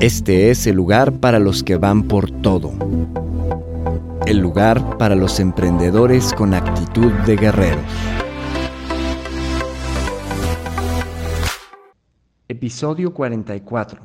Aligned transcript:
Este 0.00 0.50
es 0.50 0.68
el 0.68 0.76
lugar 0.76 1.14
para 1.14 1.40
los 1.40 1.64
que 1.64 1.74
van 1.74 2.04
por 2.04 2.30
todo. 2.30 2.70
El 4.26 4.38
lugar 4.38 4.96
para 4.96 5.16
los 5.16 5.40
emprendedores 5.40 6.32
con 6.34 6.54
actitud 6.54 7.10
de 7.26 7.34
guerreros. 7.34 7.82
Episodio 12.46 13.12
44. 13.12 14.00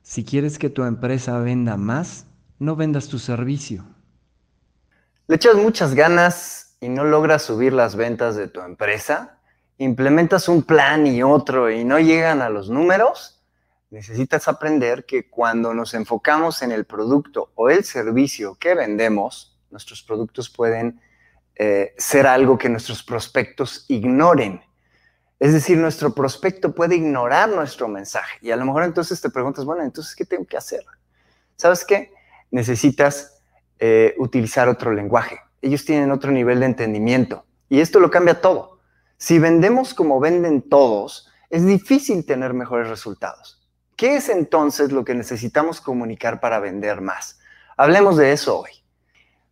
Si 0.00 0.24
quieres 0.24 0.58
que 0.58 0.70
tu 0.70 0.84
empresa 0.84 1.38
venda 1.40 1.76
más, 1.76 2.24
no 2.58 2.74
vendas 2.74 3.08
tu 3.08 3.18
servicio. 3.18 3.84
¿Le 5.26 5.36
echas 5.36 5.56
muchas 5.56 5.94
ganas 5.94 6.78
y 6.80 6.88
no 6.88 7.04
logras 7.04 7.42
subir 7.42 7.74
las 7.74 7.94
ventas 7.94 8.36
de 8.36 8.48
tu 8.48 8.62
empresa? 8.62 9.36
¿Implementas 9.76 10.48
un 10.48 10.62
plan 10.62 11.06
y 11.06 11.22
otro 11.22 11.70
y 11.70 11.84
no 11.84 11.98
llegan 11.98 12.40
a 12.40 12.48
los 12.48 12.70
números? 12.70 13.39
Necesitas 13.90 14.46
aprender 14.46 15.04
que 15.04 15.28
cuando 15.28 15.74
nos 15.74 15.94
enfocamos 15.94 16.62
en 16.62 16.72
el 16.72 16.84
producto 16.84 17.50
o 17.56 17.70
el 17.70 17.84
servicio 17.84 18.54
que 18.54 18.74
vendemos, 18.74 19.58
nuestros 19.70 20.02
productos 20.02 20.48
pueden 20.48 21.00
eh, 21.56 21.92
ser 21.98 22.26
algo 22.26 22.56
que 22.56 22.68
nuestros 22.68 23.02
prospectos 23.02 23.84
ignoren. 23.88 24.62
Es 25.40 25.52
decir, 25.52 25.76
nuestro 25.76 26.14
prospecto 26.14 26.74
puede 26.74 26.96
ignorar 26.96 27.48
nuestro 27.48 27.88
mensaje 27.88 28.38
y 28.42 28.50
a 28.50 28.56
lo 28.56 28.64
mejor 28.64 28.84
entonces 28.84 29.20
te 29.20 29.30
preguntas, 29.30 29.64
bueno, 29.64 29.82
entonces, 29.82 30.14
¿qué 30.14 30.24
tengo 30.24 30.44
que 30.44 30.56
hacer? 30.56 30.84
¿Sabes 31.56 31.84
qué? 31.84 32.12
Necesitas 32.50 33.42
eh, 33.78 34.14
utilizar 34.18 34.68
otro 34.68 34.92
lenguaje. 34.92 35.40
Ellos 35.62 35.84
tienen 35.84 36.10
otro 36.10 36.30
nivel 36.30 36.60
de 36.60 36.66
entendimiento 36.66 37.44
y 37.68 37.80
esto 37.80 37.98
lo 37.98 38.10
cambia 38.10 38.40
todo. 38.40 38.80
Si 39.16 39.38
vendemos 39.38 39.94
como 39.94 40.20
venden 40.20 40.62
todos, 40.62 41.28
es 41.48 41.66
difícil 41.66 42.24
tener 42.24 42.54
mejores 42.54 42.88
resultados. 42.88 43.59
¿Qué 44.00 44.16
es 44.16 44.30
entonces 44.30 44.92
lo 44.92 45.04
que 45.04 45.14
necesitamos 45.14 45.82
comunicar 45.82 46.40
para 46.40 46.58
vender 46.58 47.02
más? 47.02 47.38
Hablemos 47.76 48.16
de 48.16 48.32
eso 48.32 48.60
hoy. 48.60 48.70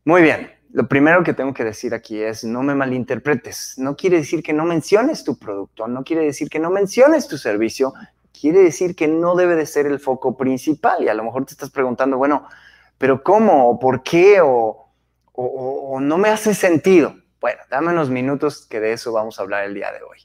Muy 0.07 0.23
bien, 0.23 0.51
lo 0.73 0.89
primero 0.89 1.23
que 1.23 1.35
tengo 1.35 1.53
que 1.53 1.65
decir 1.65 1.93
aquí 1.93 2.23
es 2.23 2.45
no 2.45 2.63
me 2.63 2.75
malinterpretes. 2.75 3.75
No 3.77 3.95
quiere 3.95 4.17
decir 4.17 4.43
que 4.43 4.55
no 4.55 4.65
menciones 4.65 5.23
tu 5.23 5.39
producto, 5.39 5.87
no 5.87 6.03
quiere 6.03 6.25
decir 6.25 6.49
que 6.49 6.61
no 6.61 6.71
menciones 6.71 7.29
tu 7.29 7.37
servicio, 7.37 7.93
quiere 8.33 8.61
decir 8.61 8.97
que 8.97 9.07
no 9.07 9.35
debe 9.37 9.55
de 9.55 9.67
ser 9.67 9.85
el 9.85 10.01
foco 10.01 10.35
principal. 10.35 11.05
Y 11.05 11.09
a 11.09 11.15
lo 11.15 11.25
mejor 11.25 11.45
te 11.45 11.53
estás 11.53 11.69
preguntando, 11.69 12.17
bueno, 12.17 12.49
pero 12.97 13.23
¿cómo? 13.23 13.69
¿O 13.69 13.79
por 13.79 14.03
qué? 14.03 14.41
¿O, 14.41 14.89
o 15.35 16.01
no 16.01 16.17
me 16.17 16.31
hace 16.31 16.55
sentido? 16.55 17.15
Bueno, 17.39 17.61
dame 17.69 17.93
unos 17.93 18.09
minutos 18.09 18.67
que 18.67 18.81
de 18.81 18.95
eso 18.95 19.13
vamos 19.13 19.39
a 19.39 19.43
hablar 19.43 19.65
el 19.65 19.75
día 19.75 19.93
de 19.93 20.03
hoy. 20.03 20.21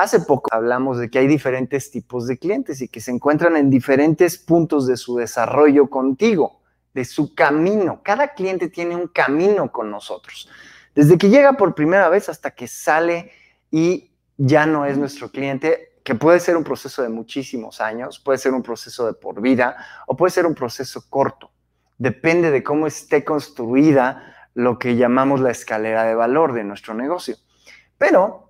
Hace 0.00 0.20
poco 0.20 0.48
hablamos 0.50 0.98
de 0.98 1.10
que 1.10 1.18
hay 1.18 1.26
diferentes 1.26 1.90
tipos 1.90 2.26
de 2.26 2.38
clientes 2.38 2.80
y 2.80 2.88
que 2.88 3.02
se 3.02 3.10
encuentran 3.10 3.54
en 3.58 3.68
diferentes 3.68 4.38
puntos 4.38 4.86
de 4.86 4.96
su 4.96 5.16
desarrollo 5.16 5.90
contigo, 5.90 6.62
de 6.94 7.04
su 7.04 7.34
camino. 7.34 8.00
Cada 8.02 8.28
cliente 8.28 8.70
tiene 8.70 8.96
un 8.96 9.08
camino 9.08 9.70
con 9.70 9.90
nosotros. 9.90 10.48
Desde 10.94 11.18
que 11.18 11.28
llega 11.28 11.52
por 11.52 11.74
primera 11.74 12.08
vez 12.08 12.30
hasta 12.30 12.52
que 12.52 12.66
sale 12.66 13.30
y 13.70 14.10
ya 14.38 14.64
no 14.64 14.86
es 14.86 14.96
nuestro 14.96 15.30
cliente, 15.30 15.92
que 16.02 16.14
puede 16.14 16.40
ser 16.40 16.56
un 16.56 16.64
proceso 16.64 17.02
de 17.02 17.10
muchísimos 17.10 17.82
años, 17.82 18.20
puede 18.20 18.38
ser 18.38 18.54
un 18.54 18.62
proceso 18.62 19.04
de 19.04 19.12
por 19.12 19.42
vida 19.42 19.76
o 20.06 20.16
puede 20.16 20.30
ser 20.30 20.46
un 20.46 20.54
proceso 20.54 21.04
corto. 21.10 21.50
Depende 21.98 22.50
de 22.50 22.62
cómo 22.62 22.86
esté 22.86 23.22
construida 23.22 24.48
lo 24.54 24.78
que 24.78 24.96
llamamos 24.96 25.40
la 25.40 25.50
escalera 25.50 26.04
de 26.04 26.14
valor 26.14 26.54
de 26.54 26.64
nuestro 26.64 26.94
negocio. 26.94 27.36
Pero 27.98 28.49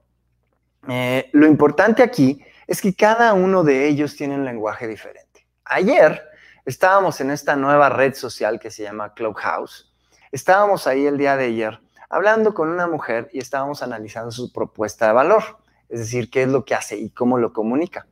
eh, 0.89 1.29
lo 1.33 1.47
importante 1.47 2.03
aquí 2.03 2.43
es 2.67 2.81
que 2.81 2.95
cada 2.95 3.35
uno 3.35 3.65
de 3.65 3.89
ellos 3.89 4.17
tiene 4.17 4.35
un 4.35 4.45
lenguaje 4.45 4.87
diferente. 4.87 5.47
Ayer 5.65 6.23
estábamos 6.65 7.21
en 7.21 7.31
esta 7.31 7.57
nueva 7.57 7.89
red 7.89 8.15
social 8.15 8.59
que 8.59 8.71
se 8.71 8.85
llama 8.85 9.15
Clubhouse. 9.15 9.93
Estábamos 10.33 10.87
ahí 10.87 11.07
el 11.07 11.19
día 11.19 11.37
de 11.37 11.47
ayer 11.47 11.81
hablando 12.11 12.53
con 12.53 12.69
una 12.69 12.89
mujer 12.89 13.31
y 13.33 13.39
estábamos 13.39 13.83
analizando 13.83 14.33
su 14.33 14.53
propuesta 14.53 15.07
de 15.07 15.13
valor, 15.13 15.43
es 15.89 16.01
decir, 16.01 16.29
qué 16.29 16.43
es 16.43 16.49
lo 16.49 16.65
que 16.65 16.75
hace 16.75 16.99
y 16.99 17.11
cómo 17.11 17.39
lo 17.39 17.53
comunica. 17.53 18.07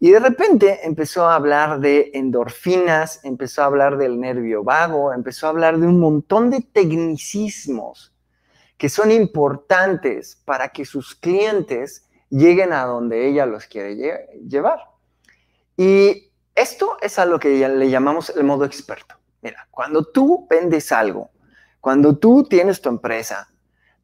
Y 0.00 0.10
de 0.10 0.18
repente 0.18 0.80
empezó 0.82 1.28
a 1.28 1.36
hablar 1.36 1.78
de 1.78 2.10
endorfinas, 2.14 3.24
empezó 3.24 3.62
a 3.62 3.66
hablar 3.66 3.96
del 3.96 4.18
nervio 4.18 4.64
vago, 4.64 5.12
empezó 5.12 5.46
a 5.46 5.50
hablar 5.50 5.78
de 5.78 5.86
un 5.86 6.00
montón 6.00 6.50
de 6.50 6.62
tecnicismos 6.62 8.12
que 8.76 8.88
son 8.88 9.10
importantes 9.10 10.42
para 10.44 10.70
que 10.70 10.84
sus 10.84 11.14
clientes 11.14 12.03
lleguen 12.30 12.72
a 12.72 12.84
donde 12.84 13.28
ella 13.28 13.46
los 13.46 13.66
quiere 13.66 13.96
llevar. 14.48 14.80
Y 15.76 16.32
esto 16.54 16.96
es 17.00 17.18
a 17.18 17.26
lo 17.26 17.38
que 17.38 17.68
le 17.68 17.90
llamamos 17.90 18.30
el 18.30 18.44
modo 18.44 18.64
experto. 18.64 19.16
Mira, 19.42 19.68
cuando 19.70 20.04
tú 20.04 20.46
vendes 20.48 20.92
algo, 20.92 21.30
cuando 21.80 22.16
tú 22.16 22.44
tienes 22.44 22.80
tu 22.80 22.88
empresa, 22.88 23.48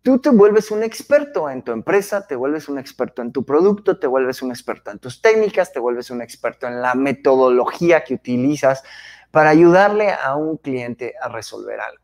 tú 0.02 0.18
te 0.18 0.30
vuelves 0.30 0.70
un 0.70 0.82
experto 0.82 1.48
en 1.48 1.62
tu 1.62 1.72
empresa, 1.72 2.26
te 2.26 2.36
vuelves 2.36 2.68
un 2.68 2.78
experto 2.78 3.22
en 3.22 3.32
tu 3.32 3.44
producto, 3.44 3.98
te 3.98 4.06
vuelves 4.06 4.42
un 4.42 4.50
experto 4.50 4.90
en 4.90 4.98
tus 4.98 5.22
técnicas, 5.22 5.72
te 5.72 5.78
vuelves 5.78 6.10
un 6.10 6.22
experto 6.22 6.66
en 6.66 6.82
la 6.82 6.94
metodología 6.94 8.04
que 8.04 8.14
utilizas 8.14 8.82
para 9.30 9.50
ayudarle 9.50 10.12
a 10.12 10.34
un 10.34 10.56
cliente 10.56 11.14
a 11.20 11.28
resolver 11.28 11.80
algo. 11.80 12.02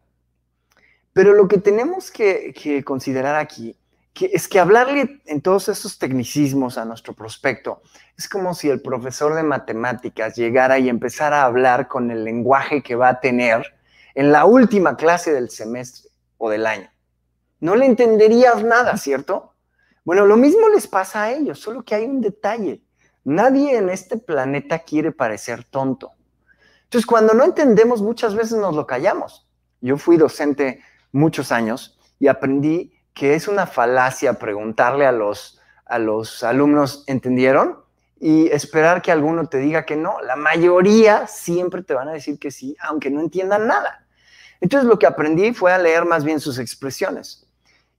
Pero 1.13 1.33
lo 1.33 1.49
que 1.49 1.59
tenemos 1.59 2.11
que, 2.11 2.83
considerar 2.85 3.37
aquí 3.37 3.77
es 4.21 4.49
que 4.49 4.59
hablarle 4.59 5.21
en 5.27 5.43
todos 5.43 5.69
esos 5.69 5.99
tecnicismos 5.99 6.79
a 6.79 6.85
nuestro 6.85 7.15
prospecto 7.15 7.83
es 8.17 8.29
como 8.29 8.55
si 8.55 8.71
el 8.71 8.81
profesor 8.81 9.35
de 9.35 9.43
matemáticas 9.43 10.37
llegara 10.37 10.79
y 10.79 10.89
empezara 10.89 11.43
a 11.43 11.47
hablar 11.47 11.87
con 11.89 12.11
el 12.11 12.25
lenguaje 12.25 12.83
que 12.83 12.95
va 12.95 13.09
a 13.09 13.21
tener 13.21 13.75
en 14.15 14.33
la 14.33 14.47
última 14.47 14.97
clase 14.97 15.33
del 15.33 15.51
semestre 15.51 16.11
o 16.39 16.49
del 16.49 16.67
año. 16.67 16.91
No 17.61 17.77
le 17.77 17.87
entenderías 17.87 18.65
nada, 18.65 18.97
¿cierto? 18.97 19.53
Bueno, 20.05 20.25
lo 20.25 20.37
mismo 20.37 20.69
les 20.69 20.87
pasa 20.87 21.25
a 21.25 21.33
ellos, 21.33 21.59
solo 21.59 21.85
que 21.85 21.95
hay 21.95 22.05
un 22.05 22.21
detalle. 22.21 22.83
Nadie 23.25 23.77
en 23.77 23.91
este 23.91 24.17
planeta 24.17 24.79
quiere 24.79 25.13
parecer 25.13 25.65
tonto. 25.65 26.13
Entonces, 26.85 27.07
cuando 27.07 27.35
no 27.35 27.45
entendemos, 27.45 28.01
muchas 28.01 28.35
veces 28.35 28.59
nos 28.59 28.75
lo 28.75 28.87
callamos. 28.87 29.49
Yo 29.81 29.99
fui 29.99 30.17
docente 30.17 30.81
muchos 31.13 31.51
años 31.51 31.99
y 32.19 32.29
aprendí 32.29 32.96
que 33.17 33.35
es 33.35 33.49
una 33.49 33.67
falacia 33.67 34.35
preguntarle 34.35 35.07
a 35.07 35.11
los, 35.11 35.59
a 35.87 35.99
los 35.99 36.45
alumnos, 36.45 37.03
¿entendieron? 37.07 37.79
Y 38.21 38.49
esperar 38.49 39.01
que 39.01 39.11
alguno 39.11 39.49
te 39.49 39.57
diga 39.57 39.87
que 39.87 39.97
no. 39.97 40.21
La 40.21 40.37
mayoría 40.37 41.27
siempre 41.27 41.83
te 41.83 41.95
van 41.95 42.09
a 42.09 42.13
decir 42.13 42.39
que 42.39 42.51
sí, 42.51 42.77
aunque 42.79 43.11
no 43.11 43.23
entiendan 43.23 43.67
nada. 43.67 44.07
Entonces 44.61 44.87
lo 44.87 44.99
que 44.99 45.07
aprendí 45.07 45.55
fue 45.55 45.73
a 45.73 45.79
leer 45.79 46.05
más 46.05 46.25
bien 46.25 46.41
sus 46.41 46.59
expresiones. 46.59 47.49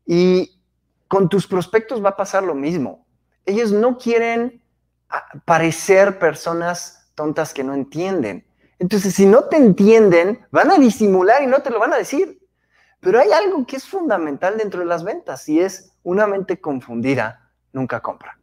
Y 0.06 0.62
con 1.08 1.30
tus 1.30 1.48
prospectos 1.48 2.04
va 2.04 2.10
a 2.10 2.16
pasar 2.16 2.44
lo 2.44 2.54
mismo. 2.54 3.08
Ellos 3.44 3.72
no 3.72 3.98
quieren 3.98 4.62
ah, 5.10 5.26
parecer 5.46 6.20
personas 6.20 7.10
tontas 7.16 7.56
que 7.56 7.64
no 7.64 7.74
entienden. 7.74 8.46
Entonces, 8.78 9.16
si 9.16 9.26
no 9.26 9.46
te 9.46 9.58
entienden, 9.58 10.46
van 10.52 10.70
a 10.70 10.78
disimular 10.78 11.42
y 11.42 11.48
no 11.48 11.64
te 11.64 11.72
lo 11.72 11.80
van 11.80 11.94
a 11.94 11.98
decir. 11.98 12.37
Pero 13.00 13.20
hay 13.20 13.32
algo 13.32 13.66
que 13.66 13.76
es 13.76 13.88
fundamental 13.88 14.58
dentro 14.58 14.80
de 14.80 14.86
las 14.86 15.04
ventas 15.04 15.48
y 15.50 15.60
es 15.60 15.94
una 16.04 16.28
mente 16.28 16.60
confundida 16.60 17.52
nunca 17.74 18.00
compra. 18.02 18.40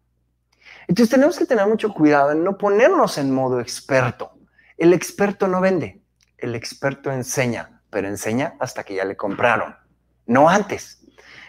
Entonces 0.86 1.10
tenemos 1.10 1.38
que 1.38 1.46
tener 1.46 1.66
mucho 1.66 1.92
cuidado 1.92 2.32
en 2.32 2.44
no 2.44 2.56
ponernos 2.58 3.18
en 3.18 3.32
modo 3.32 3.60
experto. 3.60 4.32
El 4.76 4.92
experto 4.92 5.48
no 5.48 5.60
vende, 5.60 6.02
el 6.38 6.54
experto 6.54 7.10
enseña, 7.10 7.82
pero 7.90 8.08
enseña 8.08 8.54
hasta 8.60 8.84
que 8.84 8.94
ya 8.94 9.04
le 9.04 9.16
compraron, 9.16 9.76
no 10.26 10.48
antes. 10.48 11.04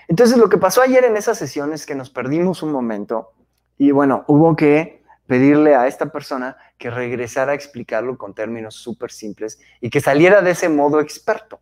Entonces 0.07 0.37
lo 0.37 0.49
que 0.49 0.57
pasó 0.57 0.81
ayer 0.81 1.03
en 1.05 1.17
esa 1.17 1.35
sesión 1.35 1.73
es 1.73 1.85
que 1.85 1.95
nos 1.95 2.09
perdimos 2.09 2.61
un 2.63 2.71
momento 2.71 3.33
y 3.77 3.91
bueno, 3.91 4.23
hubo 4.27 4.55
que 4.55 5.03
pedirle 5.27 5.75
a 5.75 5.87
esta 5.87 6.11
persona 6.11 6.55
que 6.77 6.89
regresara 6.89 7.53
a 7.53 7.55
explicarlo 7.55 8.17
con 8.17 8.35
términos 8.35 8.75
súper 8.75 9.11
simples 9.11 9.59
y 9.81 9.89
que 9.89 10.01
saliera 10.01 10.41
de 10.41 10.51
ese 10.51 10.69
modo 10.69 11.01
experto. 11.01 11.59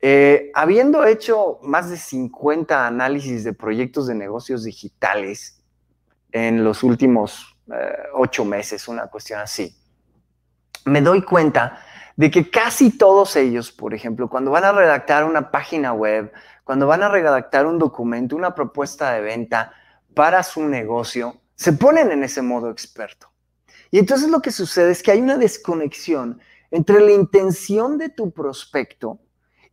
Eh, 0.00 0.50
habiendo 0.54 1.04
hecho 1.06 1.58
más 1.62 1.88
de 1.90 1.96
50 1.96 2.86
análisis 2.86 3.44
de 3.44 3.54
proyectos 3.54 4.06
de 4.06 4.14
negocios 4.14 4.64
digitales 4.64 5.62
en 6.32 6.64
los 6.64 6.82
últimos 6.82 7.56
eh, 7.72 7.96
ocho 8.14 8.44
meses, 8.44 8.88
una 8.88 9.06
cuestión 9.06 9.40
así, 9.40 9.74
me 10.84 11.00
doy 11.00 11.22
cuenta 11.22 11.80
de 12.14 12.30
que 12.30 12.50
casi 12.50 12.96
todos 12.96 13.36
ellos, 13.36 13.72
por 13.72 13.94
ejemplo, 13.94 14.28
cuando 14.28 14.50
van 14.50 14.64
a 14.64 14.72
redactar 14.72 15.24
una 15.24 15.50
página 15.50 15.92
web, 15.92 16.32
cuando 16.64 16.86
van 16.86 17.02
a 17.02 17.08
redactar 17.08 17.66
un 17.66 17.78
documento, 17.78 18.36
una 18.36 18.54
propuesta 18.54 19.12
de 19.12 19.20
venta 19.20 19.72
para 20.14 20.42
su 20.42 20.62
negocio, 20.62 21.40
se 21.54 21.72
ponen 21.72 22.12
en 22.12 22.22
ese 22.22 22.42
modo 22.42 22.70
experto. 22.70 23.30
Y 23.90 23.98
entonces 23.98 24.28
lo 24.28 24.40
que 24.40 24.50
sucede 24.50 24.92
es 24.92 25.02
que 25.02 25.10
hay 25.10 25.20
una 25.20 25.36
desconexión 25.36 26.40
entre 26.70 27.00
la 27.00 27.12
intención 27.12 27.98
de 27.98 28.08
tu 28.08 28.30
prospecto 28.30 29.20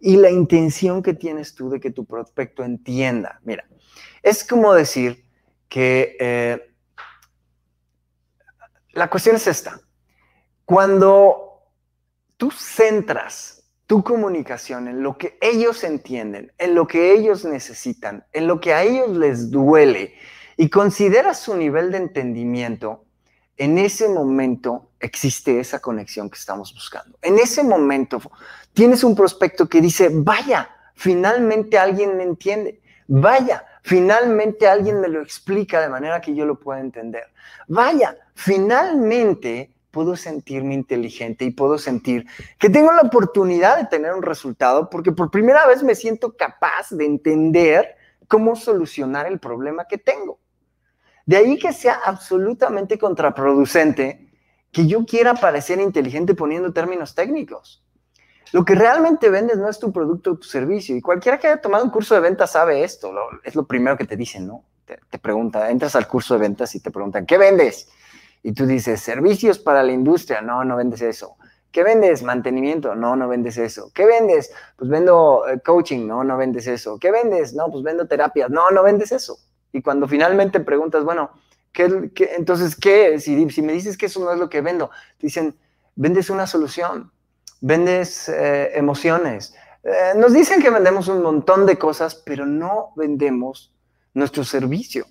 y 0.06 0.18
la 0.18 0.30
intención 0.30 1.02
que 1.02 1.14
tienes 1.14 1.56
tú 1.56 1.70
de 1.70 1.80
que 1.80 1.90
tu 1.90 2.04
prospecto 2.04 2.62
entienda. 2.66 3.40
Mira, 3.44 3.66
es 4.22 4.44
como 4.44 4.74
decir 4.74 5.24
que 5.70 6.18
eh, 6.20 6.76
la 8.92 9.10
cuestión 9.10 9.38
es 9.38 9.48
esta. 9.48 9.80
Cuando 10.66 11.62
tú 12.36 12.52
centras 12.52 13.64
tu 13.88 14.04
comunicación 14.04 14.90
en 14.90 15.04
lo 15.04 15.18
que 15.18 15.38
ellos 15.40 15.86
entienden, 15.86 16.52
en 16.58 16.76
lo 16.76 16.86
que 16.86 17.14
ellos 17.14 17.46
necesitan, 17.46 18.26
en 18.34 18.48
lo 18.48 18.60
que 18.60 18.74
a 18.74 18.84
ellos 18.84 19.16
les 19.16 19.52
duele, 19.52 20.16
y 20.58 20.70
consideras 20.70 21.40
su 21.40 21.56
nivel 21.56 21.94
de 21.94 22.00
entendimiento, 22.00 23.03
en 23.58 23.78
ese 23.78 24.10
momento 24.10 24.90
existe 25.00 25.60
esa 25.60 25.80
conexión 25.80 26.30
que 26.30 26.38
estamos 26.38 26.74
buscando. 26.74 27.18
En 27.22 27.38
ese 27.38 27.64
momento 27.64 28.20
tienes 28.74 29.04
un 29.04 29.16
prospecto 29.16 29.68
que 29.68 29.82
dice, 29.82 30.10
vaya, 30.12 30.70
finalmente 30.96 31.78
alguien 31.78 32.18
me 32.18 32.24
entiende. 32.24 32.82
Vaya, 33.08 33.66
finalmente 33.84 34.68
alguien 34.68 35.02
me 35.02 35.08
lo 35.08 35.22
explica 35.22 35.82
de 35.82 35.90
manera 35.90 36.22
que 36.22 36.34
yo 36.34 36.46
lo 36.46 36.60
pueda 36.60 36.80
entender. 36.80 37.26
Vaya, 37.68 38.18
finalmente 38.34 39.74
puedo 39.92 40.16
sentirme 40.16 40.74
inteligente 40.74 41.46
y 41.46 41.52
puedo 41.52 41.78
sentir 41.78 42.26
que 42.58 42.70
tengo 42.70 42.92
la 42.92 43.02
oportunidad 43.02 43.78
de 43.78 43.86
tener 43.86 44.14
un 44.14 44.24
resultado 44.24 44.90
porque 44.90 45.12
por 45.12 45.30
primera 45.30 45.68
vez 45.68 45.84
me 45.84 45.94
siento 45.94 46.36
capaz 46.36 46.90
de 46.90 47.06
entender 47.06 47.96
cómo 48.28 48.56
solucionar 48.56 49.28
el 49.28 49.40
problema 49.40 49.86
que 49.86 50.00
tengo. 50.00 50.40
De 51.26 51.38
ahí 51.38 51.58
que 51.58 51.72
sea 51.72 52.00
absolutamente 52.04 52.98
contraproducente 52.98 54.30
que 54.72 54.88
yo 54.88 55.06
quiera 55.06 55.36
parecer 55.36 55.80
inteligente 55.80 56.34
poniendo 56.34 56.74
términos 56.74 57.16
técnicos. 57.16 57.84
Lo 58.52 58.66
que 58.66 58.76
realmente 58.76 59.30
vendes 59.30 59.58
no 59.58 59.70
es 59.70 59.80
tu 59.80 59.92
producto 59.92 60.32
o 60.32 60.36
tu 60.36 60.44
servicio. 60.44 60.96
Y 60.96 61.02
cualquiera 61.02 61.40
que 61.40 61.48
haya 61.48 61.62
tomado 61.62 61.84
un 61.84 61.90
curso 61.90 62.16
de 62.16 62.22
ventas 62.22 62.52
sabe 62.52 62.84
esto. 62.84 63.12
es 63.44 63.56
lo 63.56 63.66
primero 63.66 63.98
que 63.98 64.06
te 64.06 64.16
dicen, 64.18 64.48
¿no? 64.48 64.64
Te, 64.86 65.00
te 65.10 65.18
pregunta, 65.18 65.70
entras 65.70 65.96
al 65.96 66.08
curso 66.08 66.34
de 66.34 66.42
ventas 66.42 66.76
y 66.76 66.80
te 66.80 66.92
preguntan, 66.92 67.26
¿qué 67.26 67.38
vendes? 67.38 67.88
Y 68.44 68.52
tú 68.52 68.66
dices, 68.66 69.00
servicios 69.00 69.58
para 69.58 69.82
la 69.82 69.92
industria. 69.94 70.42
No, 70.42 70.64
no 70.64 70.76
vendes 70.76 71.02
eso. 71.02 71.38
¿Qué 71.72 71.84
vendes? 71.84 72.22
Mantenimiento. 72.22 72.94
No, 72.94 73.16
no 73.16 73.28
vendes 73.28 73.58
eso. 73.58 73.90
¿Qué 73.94 74.06
vendes? 74.06 74.52
Pues 74.76 74.90
vendo 74.90 75.48
eh, 75.48 75.60
coaching. 75.60 76.06
No, 76.06 76.24
no 76.24 76.38
vendes 76.38 76.68
eso. 76.68 77.00
¿Qué 77.00 77.10
vendes? 77.10 77.54
No, 77.54 77.72
pues 77.72 77.84
vendo 77.84 78.08
terapias. 78.08 78.50
No, 78.52 78.70
no 78.70 78.84
vendes 78.84 79.12
eso. 79.12 79.38
Y 79.74 79.82
cuando 79.82 80.08
finalmente 80.08 80.62
preguntas, 80.62 81.04
bueno, 81.04 81.32
¿qué, 81.74 82.08
entonces, 82.38 82.76
¿qué? 82.76 83.20
Si, 83.20 83.50
si, 83.50 83.62
me 83.62 83.74
dices 83.74 83.98
que 83.98 84.06
eso 84.06 84.24
no 84.24 84.32
es 84.32 84.40
lo 84.40 84.50
que 84.50 84.62
vendo, 84.62 84.92
te 85.18 85.28
dicen, 85.28 85.58
vendes 85.96 86.30
una 86.30 86.48
solución, 86.48 87.12
vendes 87.60 88.30
eh, 88.30 88.78
emociones. 88.78 89.56
Eh, 89.84 90.14
nos 90.16 90.32
dicen 90.32 90.62
que 90.62 90.70
vendemos 90.70 91.08
un 91.08 91.22
montón 91.22 91.66
de 91.66 91.78
cosas, 91.78 92.16
pero 92.16 92.46
no 92.46 92.92
vendemos 92.96 93.74
nuestro 94.14 94.44
servicio. 94.44 95.06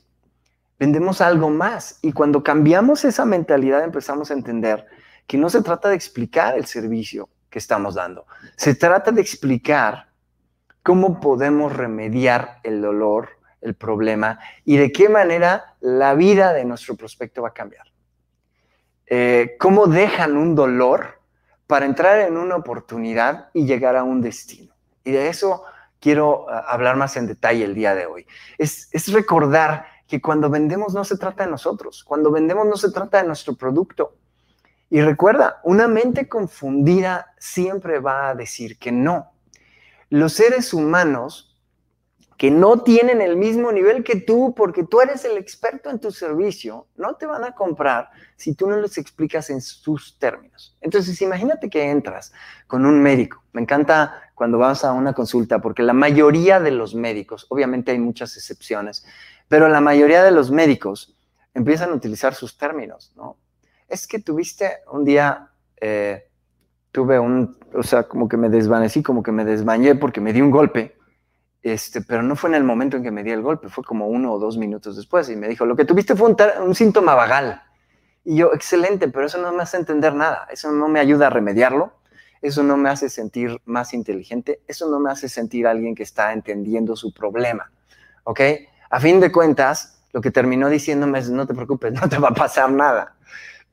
Vendemos 0.79 1.20
algo 1.20 1.50
más. 1.50 1.99
Y 2.03 2.12
cuando 2.12 2.43
cambiamos 2.43 3.05
esa 3.05 3.25
mentalidad 3.25 3.85
empezamos 3.85 4.31
a 4.31 4.35
entender 4.35 4.87
que 5.26 5.38
no 5.38 5.50
se 5.50 5.62
trata 5.62 5.88
de 5.88 5.97
explicar 5.97 6.56
el 6.56 6.67
servicio 6.67 7.29
que 7.50 7.59
estamos 7.59 7.94
dando. 7.94 8.26
Se 8.56 8.75
trata 8.75 9.12
de 9.12 9.20
explicar 9.20 10.09
cómo 10.82 11.20
podemos 11.20 11.73
remediar 11.73 12.59
el 12.64 12.81
dolor 12.81 13.41
el 13.62 13.75
problema 13.75 14.38
y 14.64 14.76
de 14.76 14.93
qué 14.93 15.09
manera 15.09 15.76
la 15.81 16.14
vida 16.14 16.53
de 16.53 16.64
nuestro 16.64 16.97
prospecto 16.97 17.43
va 17.43 17.49
a 17.49 17.55
cambiar. 17.55 17.87
Eh, 19.06 19.56
cómo 19.59 19.87
dejan 19.87 20.37
un 20.37 20.55
dolor 20.55 21.20
para 21.67 21.87
entrar 21.87 22.20
en 22.20 22.37
una 22.37 22.56
oportunidad 22.56 23.49
y 23.55 23.67
llegar 23.67 23.97
a 23.97 24.05
un 24.05 24.20
destino. 24.20 24.75
Y 25.05 25.12
de 25.12 25.29
eso 25.29 25.64
quiero 26.00 26.47
ah, 26.50 26.64
hablar 26.69 26.97
más 26.97 27.17
en 27.17 27.26
detalle 27.26 27.64
el 27.64 27.75
día 27.75 27.94
de 27.94 28.06
hoy. 28.06 28.26
Es, 28.59 28.88
es 28.93 29.12
recordar 29.12 29.87
que 30.06 30.20
cuando 30.20 30.50
vendemos 30.50 30.93
no 30.93 31.05
se 31.05 31.17
trata 31.17 31.44
de 31.44 31.50
nosotros, 31.50 32.05
cuando 32.05 32.31
vendemos 32.31 32.67
no 32.67 32.76
se 32.76 32.91
trata 32.91 33.23
de 33.23 33.26
nuestro 33.26 33.55
producto. 33.55 34.17
Y 34.91 35.00
recuerda, 35.00 35.61
una 35.64 35.88
mente 35.88 36.29
confundida 36.29 37.35
siempre 37.38 37.99
va 37.99 38.29
a 38.29 38.35
decir 38.35 38.79
que 38.79 38.93
no. 38.93 39.32
Los 40.11 40.35
seres 40.35 40.75
humanos 40.75 41.51
que 42.37 42.50
no 42.50 42.82
tienen 42.82 43.20
el 43.20 43.37
mismo 43.37 43.73
nivel 43.73 44.05
que 44.05 44.17
tú 44.17 44.55
porque 44.56 44.84
tú 44.84 45.00
eres 45.00 45.25
el 45.25 45.37
experto 45.37 45.90
en 45.90 45.99
tu 45.99 46.11
servicio, 46.11 46.87
no 46.96 47.14
te 47.14 47.26
van 47.26 47.44
a 47.44 47.52
comprar 47.52 48.11
si 48.37 48.55
tú 48.55 48.69
no 48.69 48.76
les 48.76 48.99
explicas 48.99 49.50
en 49.50 49.61
sus 49.61 50.19
términos. 50.19 50.76
Entonces, 50.81 51.20
imagínate 51.23 51.69
que 51.69 51.90
entras 51.90 52.32
con 52.67 52.87
un 52.87 53.00
médico. 53.02 53.43
Me 53.52 53.61
encanta 53.61 54.23
cuando 54.34 54.58
vas 54.58 54.84
a 54.84 54.93
una 54.93 55.12
consulta 55.12 55.61
porque 55.61 55.82
la 55.82 55.93
mayoría 55.93 56.58
de 56.61 56.70
los 56.73 56.94
médicos, 56.94 57.46
obviamente 57.49 57.93
hay 57.93 57.99
muchas 57.99 58.37
excepciones, 58.37 59.06
pero 59.49 59.69
la 59.69 59.81
mayoría 59.81 60.23
de 60.23 60.31
los 60.31 60.50
médicos 60.50 61.17
empiezan 61.55 61.90
a 61.90 61.94
utilizar 61.94 62.35
sus 62.35 62.56
términos, 62.56 63.12
¿no? 63.17 63.37
Es 63.88 64.06
que 64.06 64.19
tuviste 64.19 64.78
un 64.90 65.05
día, 65.05 65.50
eh, 65.81 66.28
tuve 66.90 67.19
un, 67.19 67.58
o 67.75 67.82
sea, 67.82 68.05
como 68.05 68.28
que 68.28 68.37
me 68.37 68.49
desvanecí, 68.49 69.02
como 69.02 69.23
que 69.23 69.32
me 69.32 69.44
desbañé 69.44 69.94
porque 69.94 70.20
me 70.20 70.32
di 70.32 70.40
un 70.40 70.50
golpe 70.50 70.96
este, 71.62 72.00
pero 72.00 72.23
no 72.23 72.35
fue 72.35 72.50
en 72.50 72.56
el 72.56 72.64
momento 72.64 72.97
en 72.97 73.04
que 73.04 73.11
me 73.11 73.23
di 73.23 73.31
el 73.31 73.40
golpe, 73.40 73.69
fue 73.69 73.85
como 73.85 74.09
uno 74.09 74.33
o 74.33 74.38
dos 74.38 74.57
minutos 74.59 74.97
después. 74.97 75.28
Y 75.28 75.37
me 75.37 75.49
dijo, 75.49 75.64
lo 75.64 75.76
que 75.76 75.85
tuviste 75.85 76.16
fue 76.16 76.35
un, 76.61 76.75
síntoma 76.75 77.14
vagal. 77.14 77.62
Y 78.25 78.37
yo, 78.37 78.52
excelente, 78.52 79.09
pero 79.09 79.26
eso 79.26 79.38
no 79.38 79.52
me 79.52 79.62
hace 79.62 79.76
entender 79.76 80.14
nada, 80.14 80.47
eso 80.50 80.71
no 80.73 80.88
me 80.88 81.00
ayuda 81.00 81.28
a 81.28 81.31
remediarlo, 81.31 81.92
eso 82.40 82.62
no 82.62 82.76
me 82.76 82.88
hace 82.88 83.09
sentir 83.09 83.61
más 83.64 83.95
inteligente, 83.95 84.61
eso 84.66 84.88
no 84.88 85.00
me 85.00 85.11
hace 85.11 85.28
sentir 85.28 85.66
alguien 85.66 85.95
que 85.95 86.02
está 86.02 86.33
entendiendo 86.33 86.97
su 86.97 87.12
problema. 87.12 87.71
¿Ok? 88.25 88.40
A 88.90 89.00
fin 89.00 89.21
de 89.21 89.33
cuentas, 89.33 90.02
lo 90.12 90.21
que 90.21 90.31
terminó 90.31 90.69
diciéndome 90.69 91.19
es, 91.19 91.31
no 91.31 91.47
te 91.47 91.54
preocupes, 91.54 91.92
no 92.00 92.09
te 92.09 92.19
va 92.19 92.28
a 92.28 92.35
pasar 92.35 92.71
nada. 92.71 93.16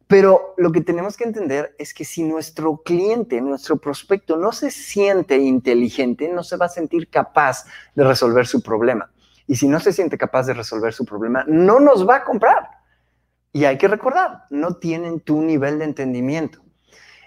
Pero 0.09 0.55
lo 0.57 0.71
que 0.71 0.81
tenemos 0.81 1.15
que 1.15 1.23
entender 1.23 1.75
es 1.77 1.93
que 1.93 2.03
si 2.03 2.23
nuestro 2.23 2.77
cliente, 2.77 3.39
nuestro 3.41 3.77
prospecto 3.77 4.37
no 4.37 4.51
se 4.51 4.71
siente 4.71 5.37
inteligente, 5.37 6.27
no 6.29 6.41
se 6.41 6.57
va 6.57 6.65
a 6.65 6.69
sentir 6.69 7.11
capaz 7.11 7.65
de 7.93 8.03
resolver 8.03 8.47
su 8.47 8.63
problema. 8.63 9.11
Y 9.45 9.55
si 9.55 9.67
no 9.67 9.79
se 9.79 9.93
siente 9.93 10.17
capaz 10.17 10.47
de 10.47 10.55
resolver 10.55 10.93
su 10.93 11.05
problema, 11.05 11.45
no 11.47 11.79
nos 11.79 12.09
va 12.09 12.15
a 12.15 12.23
comprar. 12.23 12.69
Y 13.53 13.65
hay 13.65 13.77
que 13.77 13.87
recordar, 13.87 14.45
no 14.49 14.77
tienen 14.77 15.19
tu 15.19 15.43
nivel 15.43 15.77
de 15.77 15.85
entendimiento. 15.85 16.59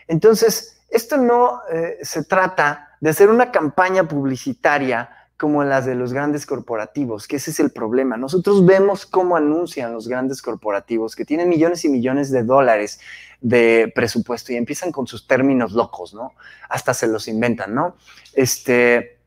Entonces, 0.09 0.83
esto 0.89 1.19
no 1.19 1.61
eh, 1.71 1.99
se 2.03 2.25
trata 2.25 2.97
de 3.01 3.11
hacer 3.11 3.31
una 3.31 3.53
campaña 3.53 4.09
publicitaria 4.09 5.09
como 5.43 5.65
las 5.65 5.87
de 5.87 5.97
los 5.97 6.13
grandes 6.13 6.47
corporativos, 6.47 7.27
que 7.27 7.35
ese 7.35 7.51
es 7.51 7.59
el 7.59 7.73
problema. 7.73 8.17
Nosotros 8.17 8.65
vemos 8.65 9.07
cómo 9.07 9.35
anuncian 9.35 9.93
los 9.93 10.07
grandes 10.07 10.41
corporativos 10.41 11.17
que 11.17 11.25
tienen 11.25 11.49
millones 11.49 11.85
y 11.85 11.89
millones 11.89 12.31
de 12.31 12.45
dólares 12.45 13.01
de 13.41 13.91
presupuesto 13.93 14.53
y 14.53 14.57
empiezan 14.57 14.93
con 14.93 15.09
sus 15.09 15.27
términos 15.27 15.73
locos, 15.73 16.15
¿no? 16.15 16.35
Hasta 16.69 16.95
se 16.95 17.09
los 17.09 17.27
inventan, 17.27 17.75
¿no? 17.75 17.97
Este, 18.33 19.19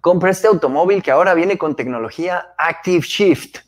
compra 0.00 0.32
este 0.32 0.48
automóvil 0.48 1.04
que 1.04 1.12
ahora 1.12 1.34
viene 1.34 1.56
con 1.56 1.76
tecnología 1.76 2.48
Active 2.58 3.06
Shift, 3.06 3.58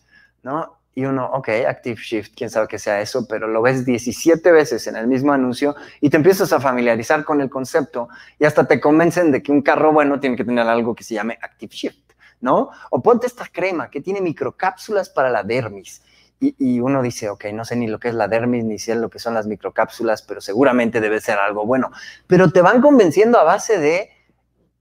¿no? 0.43 0.75
Y 0.99 1.05
uno, 1.05 1.26
ok, 1.26 1.50
Active 1.69 2.00
Shift, 2.00 2.33
quién 2.35 2.49
sabe 2.49 2.69
qué 2.69 2.79
sea 2.79 3.03
eso, 3.03 3.29
pero 3.29 3.47
lo 3.47 3.61
ves 3.61 3.85
17 3.85 4.50
veces 4.50 4.87
en 4.87 4.97
el 4.97 5.07
mismo 5.07 5.31
anuncio 5.31 5.76
y 6.00 6.09
te 6.09 6.17
empiezas 6.17 6.55
a 6.55 6.59
familiarizar 6.59 7.23
con 7.23 7.43
el 7.43 7.50
concepto 7.50 8.09
y 8.38 8.47
hasta 8.47 8.67
te 8.67 8.81
convencen 8.81 9.31
de 9.31 9.43
que 9.43 9.53
un 9.53 9.61
carro 9.61 9.93
bueno 9.93 10.19
tiene 10.21 10.37
que 10.37 10.45
tener 10.47 10.67
algo 10.67 10.95
que 10.95 11.05
se 11.05 11.12
llame 11.12 11.38
Active 11.43 11.71
Shift, 11.71 12.12
¿no? 12.41 12.71
O 12.91 13.03
ponte 13.03 13.26
esta 13.26 13.45
crema 13.45 13.91
que 13.91 14.00
tiene 14.00 14.23
microcápsulas 14.23 15.11
para 15.11 15.29
la 15.29 15.43
dermis. 15.43 16.03
Y, 16.41 16.81
uno 16.81 17.03
dice, 17.03 17.29
ok, 17.29 17.45
no 17.53 17.67
sé 17.67 17.76
ni 17.76 17.88
lo 17.88 17.99
que 17.99 18.09
es 18.09 18.15
la 18.15 18.26
dermis, 18.26 18.65
ni 18.65 18.79
sé 18.79 18.95
lo 18.95 19.11
que 19.11 19.19
son 19.19 19.35
las 19.35 19.47
microcápsulas, 19.47 20.23
pero 20.23 20.41
seguramente 20.41 21.03
debe 21.03 21.21
ser 21.21 21.38
algo 21.38 21.67
bueno. 21.67 21.91
Pero 22.26 22.50
te 22.50 22.62
van 22.62 22.81
convenciendo 22.81 23.38
a 23.38 23.45
base 23.45 23.79
de 23.79 24.11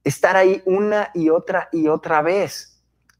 estar 0.06 0.38
ahí 0.38 0.62
una 0.66 1.10
y 1.14 1.30
otra 1.30 1.68
y 1.74 1.90
otra 1.90 2.22
vez 2.22 2.76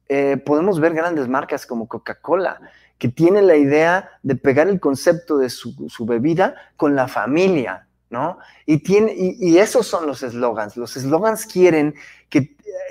eh, 0.08 0.38
podemos 0.38 0.80
ver 0.80 0.94
grandes 0.94 1.28
marcas 1.28 1.66
como 1.66 1.88
Coca-Cola, 1.88 2.60
que 2.98 3.10
tienen 3.10 3.48
la 3.48 3.56
idea 3.56 4.10
de 4.24 4.36
pegar 4.36 4.68
el 4.68 4.80
concepto 4.80 5.38
de 5.38 5.50
su, 5.50 5.76
bebida 6.06 6.56
con 6.78 6.96
la 6.96 7.08
familia, 7.08 7.88
¿no? 8.10 8.40
Y, 8.66 8.78
tiene, 8.78 9.14
y, 9.16 9.58
esos 9.58 9.88
son 9.88 10.08
los 10.08 10.24
eslogans. 10.24 10.78
Los 10.78 10.96
eslogans 10.96 11.46
quieren, 11.46 11.96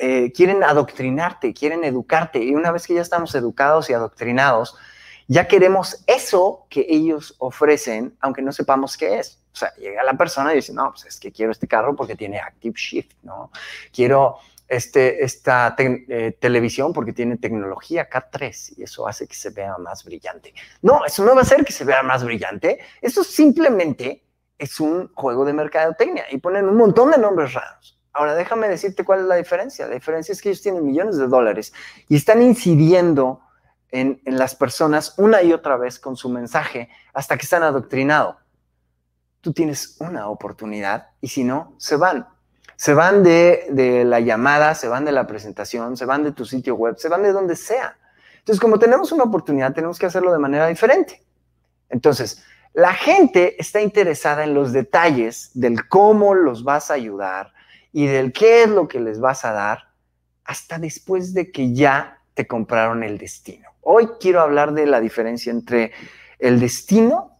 eh, 0.00 0.32
quieren 0.32 0.62
adoctrinarte, 0.62 1.54
quieren 1.54 1.84
educarte. 1.84 2.42
Y 2.42 2.54
una 2.54 2.70
vez 2.70 2.87
que 2.87 2.94
ya 2.94 3.00
estamos 3.00 3.34
educados 3.34 3.88
y 3.88 3.94
adoctrinados, 3.94 4.76
ya 5.26 5.49
queremos 5.49 6.04
eso 6.06 6.66
que 6.68 6.87
ellos 6.88 7.34
ofrecen, 7.38 8.14
aunque 8.20 8.42
no 8.42 8.52
sepamos 8.52 8.96
qué 8.96 9.18
es. 9.20 9.40
O 9.54 9.56
sea, 9.56 9.73
llega 9.76 10.02
la 10.02 10.14
persona 10.14 10.52
y 10.52 10.56
dice, 10.56 10.75
no, 10.75 10.90
pues 10.90 11.06
es 11.06 11.18
que 11.18 11.32
quiero 11.32 11.52
este 11.52 11.66
carro 11.68 11.96
porque 11.96 12.16
tiene 12.16 12.40
Active 12.40 12.75
Shift, 12.76 13.12
¿no? 13.23 13.50
Quiero 13.92 14.38
este, 14.75 15.25
esta 15.25 15.75
eh, 15.78 16.37
televisión 16.40 16.93
porque 16.93 17.12
tiene 17.12 17.37
tecnología 17.37 18.09
K3 18.09 18.75
y 18.76 18.83
eso 18.83 19.07
hace 19.07 19.26
que 19.26 19.35
se 19.35 19.50
vea 19.50 19.78
más 19.78 20.04
brillante. 20.04 20.52
No, 20.83 21.04
eso 21.04 21.25
no 21.25 21.35
va 21.35 21.40
a 21.40 21.43
hacer 21.43 21.64
que 21.64 21.73
se 21.73 21.85
vea 21.85 22.02
más 22.02 22.25
brillante. 22.25 22.81
Eso 23.00 23.23
simplemente 23.23 24.25
es 24.59 24.81
un 24.81 25.12
juego 25.14 25.45
de 25.45 25.52
mercadotecnia 25.52 26.25
y 26.31 26.38
ponen 26.38 26.69
un 26.69 26.76
montón 26.76 27.11
de 27.11 27.19
nombres 27.19 27.54
raros. 27.54 28.00
Ahora 28.12 28.35
déjame 28.35 28.69
decirte 28.69 29.04
cuál 29.04 29.21
es 29.21 29.26
la 29.26 29.37
diferencia. 29.37 29.87
La 29.87 29.95
diferencia 29.95 30.33
es 30.33 30.43
que 30.43 30.50
ellos 30.50 30.62
tienen 30.62 30.85
millones 30.85 31.16
de 31.16 31.26
dólares 31.26 31.73
y 32.09 32.16
están 32.16 32.43
incidiendo 32.43 33.40
en, 33.90 34.21
en 34.25 34.38
las 34.38 34.54
personas 34.54 35.14
una 35.19 35.43
y 35.43 35.52
otra 35.52 35.76
vez 35.76 35.99
con 35.99 36.16
su 36.16 36.28
mensaje 36.28 36.88
hasta 37.12 37.37
que 37.37 37.43
están 37.43 37.62
adoctrinados. 37.62 38.37
Tú 39.40 39.52
tienes 39.52 39.97
una 40.00 40.28
oportunidad 40.28 41.11
y 41.21 41.28
si 41.28 41.45
no, 41.45 41.75
se 41.78 41.97
van 41.97 42.33
se 42.76 42.95
van 42.95 43.23
de, 43.23 44.02
la 44.07 44.21
llamada, 44.21 44.75
se 44.75 44.88
van 44.88 45.04
de 45.04 45.12
la 45.12 45.26
presentación, 45.26 45.97
se 45.97 46.04
van 46.04 46.25
de 46.25 46.33
tu 46.33 46.45
sitio 46.45 46.75
web, 46.75 46.97
se 46.99 47.09
van 47.09 47.23
de 47.23 47.33
donde 47.33 47.57
sea. 47.57 47.97
Entonces, 48.38 48.61
como 48.61 48.78
tenemos 48.78 49.12
una 49.12 49.25
oportunidad, 49.25 49.73
tenemos 49.73 49.99
que 49.99 50.07
hacerlo 50.07 50.33
de 50.33 50.38
manera 50.38 50.66
diferente. 50.66 51.23
Entonces, 51.88 52.45
la 52.73 52.93
gente 52.93 53.61
está 53.61 53.81
interesada 53.81 54.45
en 54.45 54.54
los 54.54 54.73
detalles 54.73 55.50
del 55.54 55.88
cómo 55.88 56.35
los 56.35 56.64
vas 56.64 56.90
a 56.90 56.95
ayudar 56.95 57.52
y 57.93 58.07
del 58.07 58.33
qué 58.33 58.64
es 58.64 58.69
lo 58.69 58.88
que 58.88 59.00
les 59.00 59.21
vas 59.21 59.45
a 59.45 59.52
dar 59.52 59.90
hasta 60.45 60.78
después 60.78 61.33
de 61.33 61.52
que 61.52 61.73
ya 61.73 62.19
te 62.35 62.47
compraron 62.47 63.02
el 63.02 63.16
destino. 63.16 63.69
Hoy 63.81 64.09
quiero 64.21 64.40
hablar 64.40 64.73
de 64.73 64.87
la 64.87 65.00
diferencia 65.00 65.52
entre 65.52 65.93
el 66.38 66.59
destino 66.59 67.38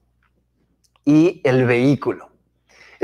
y 1.05 1.41
el 1.45 1.67
vehículo. 1.67 2.31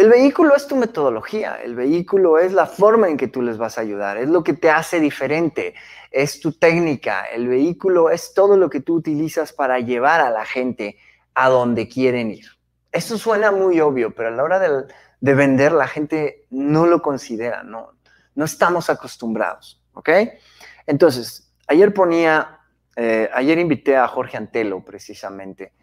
El 0.01 0.09
vehículo 0.09 0.57
es 0.57 0.67
tu 0.67 0.77
metodología, 0.77 1.57
el 1.63 1.75
vehículo 1.75 2.39
es 2.39 2.55
la 2.55 2.65
forma 2.65 3.11
en 3.11 3.19
que 3.19 3.29
tú 3.29 3.43
les 3.43 3.59
vas 3.59 3.77
a 3.77 3.83
ayudar, 3.83 4.17
es 4.17 4.31
lo 4.31 4.43
que 4.43 4.55
te 4.55 4.71
hace 4.71 4.99
diferente, 4.99 5.75
es 6.11 6.41
tu 6.41 6.53
técnica, 6.53 7.25
el 7.25 7.49
vehículo 7.49 8.09
es 8.09 8.33
todo 8.33 8.57
lo 8.57 8.71
que 8.71 8.81
tú 8.81 8.95
utilizas 8.95 9.53
para 9.53 9.79
llevar 9.79 10.23
a 10.23 10.31
la 10.31 10.47
gente 10.47 10.97
a 11.35 11.51
donde 11.51 11.87
quieren 11.87 12.31
ir. 12.31 12.47
Eso 12.91 13.19
suena 13.19 13.51
muy 13.51 13.79
obvio, 13.83 14.15
pero 14.15 14.29
a 14.29 14.31
la 14.31 14.43
hora 14.43 14.59
de, 14.59 15.35
vender 15.35 15.73
la 15.73 15.87
gente 15.87 16.47
no 16.49 16.87
lo 16.87 17.03
considera, 17.03 17.63
no, 17.63 17.93
no 18.35 18.47
estamos 18.47 18.89
acostumbrados, 18.89 19.83
¿ok? 19.93 20.09
Entonces, 20.87 21.53
ayer 21.67 21.93
ponía, 21.93 22.61
eh, 22.97 23.29
ayer 23.35 23.59
invité 23.59 23.99
a 23.99 24.09
Jorge 24.09 24.39
Antelo 24.39 24.83
precisamente 24.83 25.75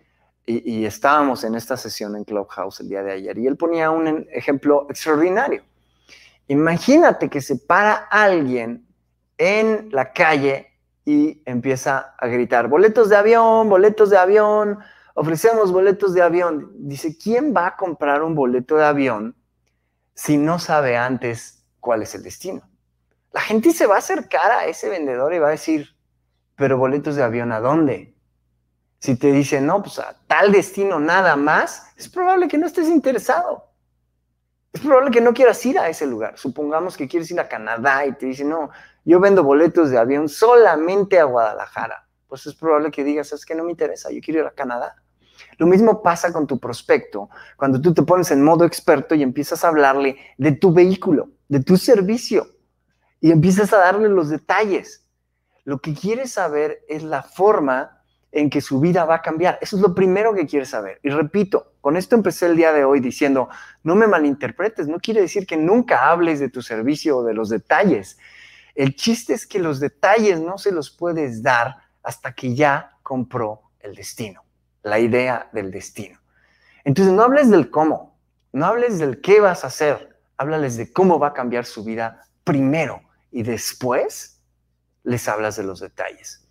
y, 0.50 0.86
estábamos 0.86 1.44
en 1.44 1.56
esta 1.56 1.76
sesión 1.76 2.16
en 2.16 2.24
Clubhouse 2.24 2.80
el 2.80 2.88
día 2.88 3.04
de 3.04 3.12
ayer 3.12 3.38
y 3.38 3.48
él 3.48 3.58
ponía 3.58 3.92
un 3.92 4.26
ejemplo 4.32 4.88
extraordinario. 4.90 5.62
Imagínate 6.48 7.30
que 7.30 7.42
se 7.42 7.58
para 7.58 7.96
alguien 7.96 8.88
en 9.38 9.90
la 9.92 10.14
calle 10.14 10.72
y 11.04 11.42
empieza 11.46 12.16
a 12.18 12.28
gritar, 12.28 12.70
boletos 12.70 13.10
de 13.10 13.18
avión, 13.18 13.68
boletos 13.68 14.10
de 14.10 14.18
avión, 14.18 14.80
ofrecemos 15.16 15.72
boletos 15.72 16.14
de 16.14 16.22
avión. 16.22 16.72
Dice, 16.76 17.18
¿quién 17.18 17.54
va 17.54 17.68
a 17.68 17.76
comprar 17.76 18.24
un 18.24 18.34
boleto 18.34 18.78
de 18.78 18.86
avión 18.86 19.36
si 20.14 20.38
no 20.38 20.60
sabe 20.60 20.96
antes 20.96 21.66
cuál 21.82 22.04
es 22.04 22.16
el 22.16 22.24
destino? 22.24 22.62
La 23.34 23.42
gente 23.42 23.72
se 23.72 23.86
va 23.86 23.96
a 23.96 24.00
acercar 24.00 24.52
a 24.52 24.66
ese 24.66 24.90
vendedor 24.90 25.34
y 25.34 25.40
va 25.40 25.50
a 25.50 25.52
decir, 25.52 25.90
pero 26.56 26.78
boletos 26.78 27.18
de 27.18 27.24
avión, 27.24 27.52
¿a 27.52 27.60
dónde? 27.60 28.17
Si 29.00 29.16
te 29.16 29.32
dicen, 29.32 29.66
no, 29.66 29.82
pues 29.82 30.00
a 30.00 30.16
tal 30.28 30.52
destino 30.52 31.00
nada 31.00 31.36
más, 31.36 31.94
es 31.98 32.10
probable 32.10 32.48
que 32.48 32.58
no 32.58 32.66
estés 32.66 32.88
interesado. 32.88 33.68
Es 34.74 34.82
probable 34.82 35.12
que 35.12 35.22
no 35.22 35.34
quieras 35.34 35.64
ir 35.66 35.80
a 35.80 35.90
ese 35.90 36.06
lugar. 36.06 36.38
Supongamos 36.38 36.98
que 36.98 37.08
quieres 37.08 37.30
ir 37.32 37.40
a 37.40 37.48
Canadá 37.48 38.06
y 38.06 38.14
te 38.14 38.26
dicen, 38.26 38.50
no, 38.50 38.70
yo 39.06 39.20
vendo 39.20 39.44
boletos 39.44 39.90
de 39.90 39.98
avión 39.98 40.30
solamente 40.30 41.20
a 41.20 41.24
Guadalajara. 41.24 42.08
Pues 42.28 42.46
es 42.46 42.56
probable 42.56 42.92
que 42.92 43.04
digas, 43.04 43.32
es 43.32 43.46
que 43.46 43.56
no 43.56 43.64
me 43.64 43.72
interesa, 43.72 44.12
yo 44.12 44.20
quiero 44.22 44.42
ir 44.42 44.48
a 44.48 44.52
Canadá. 44.52 44.96
Lo 45.58 45.66
mismo 45.66 46.02
pasa 46.02 46.34
con 46.34 46.46
tu 46.46 46.60
prospecto 46.60 47.30
cuando 47.56 47.80
tú 47.80 47.94
te 47.94 48.04
pones 48.04 48.32
en 48.32 48.44
modo 48.44 48.66
experto 48.66 49.16
y 49.16 49.24
empiezas 49.24 49.64
a 49.64 49.70
hablarle 49.70 50.18
de 50.38 50.52
tu 50.52 50.74
vehículo, 50.74 51.30
de 51.48 51.64
tu 51.64 51.78
servicio 51.78 52.48
y 53.20 53.32
empiezas 53.32 53.74
a 53.74 53.78
darle 53.78 54.10
los 54.10 54.30
detalles. 54.30 55.06
Lo 55.64 55.80
que 55.80 55.94
quieres 55.94 56.34
saber 56.34 56.84
es 56.88 57.04
la 57.04 57.24
forma 57.24 57.97
en 58.38 58.52
que 58.52 58.62
su 58.62 58.80
vida 58.80 59.04
va 59.04 59.16
a 59.16 59.22
cambiar. 59.24 59.58
Eso 59.62 59.78
es 59.78 59.82
lo 59.82 59.96
primero 59.96 60.34
que 60.34 60.46
quieres 60.46 60.70
saber. 60.70 61.00
Y 61.02 61.10
repito, 61.10 61.74
con 61.82 61.98
esto 61.98 62.16
empecé 62.16 62.46
el 62.46 62.56
día 62.56 62.72
de 62.72 62.86
hoy 62.86 63.00
diciendo, 63.00 63.50
no 63.82 63.96
me 63.96 64.06
malinterpretes, 64.06 64.88
no 64.88 65.00
quiere 65.00 65.22
decir 65.22 65.48
que 65.48 65.58
nunca 65.58 66.10
hables 66.10 66.40
de 66.40 66.50
tu 66.50 66.62
servicio 66.62 67.18
o 67.18 67.24
de 67.24 67.34
los 67.34 67.50
detalles. 67.50 68.20
El 68.76 68.96
chiste 68.96 69.34
es 69.34 69.48
que 69.48 69.58
los 69.58 69.80
detalles 69.80 70.40
no 70.40 70.60
se 70.60 70.72
los 70.72 70.92
puedes 70.92 71.42
dar 71.42 71.78
hasta 72.04 72.34
que 72.34 72.54
ya 72.54 72.98
compró 73.02 73.64
el 73.80 73.96
destino, 73.96 74.44
la 74.84 75.00
idea 75.00 75.50
del 75.52 75.72
destino. 75.72 76.20
Entonces 76.84 77.16
no 77.16 77.24
hables 77.24 77.50
del 77.50 77.72
cómo, 77.72 78.20
no 78.54 78.68
hables 78.68 79.00
del 79.00 79.20
qué 79.20 79.40
vas 79.40 79.64
a 79.64 79.68
hacer, 79.68 80.20
háblales 80.38 80.78
de 80.78 80.94
cómo 80.94 81.18
va 81.18 81.30
a 81.30 81.34
cambiar 81.34 81.66
su 81.66 81.84
vida 81.84 82.24
primero 82.44 83.02
y 83.32 83.42
después 83.42 84.40
les 85.04 85.28
hablas 85.28 85.56
de 85.56 85.64
los 85.64 85.80
detalles 85.80 86.47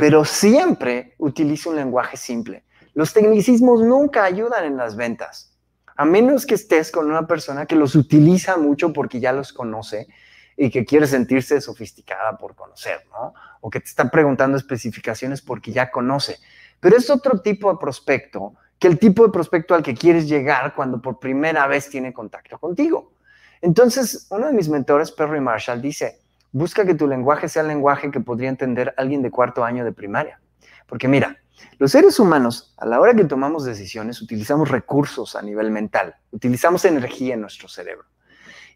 pero 0.00 0.24
siempre 0.24 1.14
utiliza 1.18 1.68
un 1.70 1.76
lenguaje 1.76 2.16
simple. 2.16 2.64
Los 2.94 3.12
tecnicismos 3.12 3.82
nunca 3.82 4.24
ayudan 4.24 4.64
en 4.64 4.76
las 4.76 4.96
ventas, 4.96 5.56
a 5.94 6.04
menos 6.06 6.46
que 6.46 6.54
estés 6.54 6.90
con 6.90 7.10
una 7.10 7.26
persona 7.26 7.66
que 7.66 7.76
los 7.76 7.94
utiliza 7.94 8.56
mucho 8.56 8.92
porque 8.92 9.20
ya 9.20 9.32
los 9.32 9.52
conoce 9.52 10.08
y 10.56 10.70
que 10.70 10.86
quiere 10.86 11.06
sentirse 11.06 11.60
sofisticada 11.60 12.38
por 12.38 12.54
conocer, 12.54 13.04
¿no? 13.12 13.34
O 13.60 13.68
que 13.68 13.80
te 13.80 13.86
está 13.86 14.10
preguntando 14.10 14.56
especificaciones 14.56 15.42
porque 15.42 15.70
ya 15.70 15.90
conoce. 15.90 16.38
Pero 16.80 16.96
es 16.96 17.10
otro 17.10 17.40
tipo 17.40 17.70
de 17.70 17.78
prospecto 17.78 18.54
que 18.78 18.88
el 18.88 18.98
tipo 18.98 19.26
de 19.26 19.32
prospecto 19.32 19.74
al 19.74 19.82
que 19.82 19.94
quieres 19.94 20.26
llegar 20.26 20.74
cuando 20.74 21.02
por 21.02 21.18
primera 21.18 21.66
vez 21.66 21.90
tiene 21.90 22.14
contacto 22.14 22.58
contigo. 22.58 23.12
Entonces, 23.60 24.26
uno 24.30 24.46
de 24.46 24.54
mis 24.54 24.70
mentores, 24.70 25.12
Perry 25.12 25.40
Marshall, 25.40 25.82
dice, 25.82 26.20
Busca 26.52 26.84
que 26.84 26.94
tu 26.94 27.06
lenguaje 27.06 27.48
sea 27.48 27.62
el 27.62 27.68
lenguaje 27.68 28.10
que 28.10 28.20
podría 28.20 28.48
entender 28.48 28.94
alguien 28.96 29.22
de 29.22 29.30
cuarto 29.30 29.64
año 29.64 29.84
de 29.84 29.92
primaria. 29.92 30.40
Porque 30.86 31.06
mira, 31.06 31.36
los 31.78 31.92
seres 31.92 32.18
humanos, 32.18 32.74
a 32.78 32.86
la 32.86 33.00
hora 33.00 33.14
que 33.14 33.24
tomamos 33.24 33.64
decisiones, 33.64 34.20
utilizamos 34.20 34.68
recursos 34.68 35.36
a 35.36 35.42
nivel 35.42 35.70
mental, 35.70 36.16
utilizamos 36.32 36.84
energía 36.84 37.34
en 37.34 37.42
nuestro 37.42 37.68
cerebro. 37.68 38.06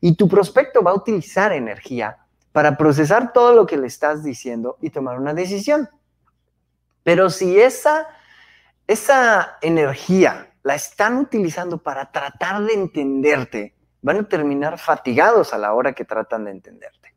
Y 0.01 0.17
tu 0.17 0.29
prospecto 0.29 0.83
va 0.83 0.93
a 0.93 0.95
utilizar 0.95 1.53
energía 1.53 2.19
para 2.53 2.77
procesar 2.77 3.33
todo 3.33 3.55
lo 3.55 3.67
que 3.67 3.77
le 3.77 3.87
estás 3.87 4.23
diciendo 4.23 4.79
y 4.81 4.91
tomar 4.91 5.19
una 5.19 5.35
decisión. 5.35 5.89
Pero 7.03 7.31
si 7.31 7.59
esa, 7.61 8.07
esa 8.87 9.59
energía 9.61 10.51
la 10.63 10.75
están 10.75 11.19
utilizando 11.19 11.83
para 11.83 12.11
tratar 12.11 12.63
de 12.63 12.75
entenderte, 12.75 13.75
van 14.03 14.19
a 14.19 14.29
terminar 14.29 14.79
fatigados 14.79 15.53
a 15.53 15.59
la 15.59 15.75
hora 15.75 15.93
que 15.93 16.05
tratan 16.05 16.45
de 16.45 16.53
entenderte. 16.53 17.14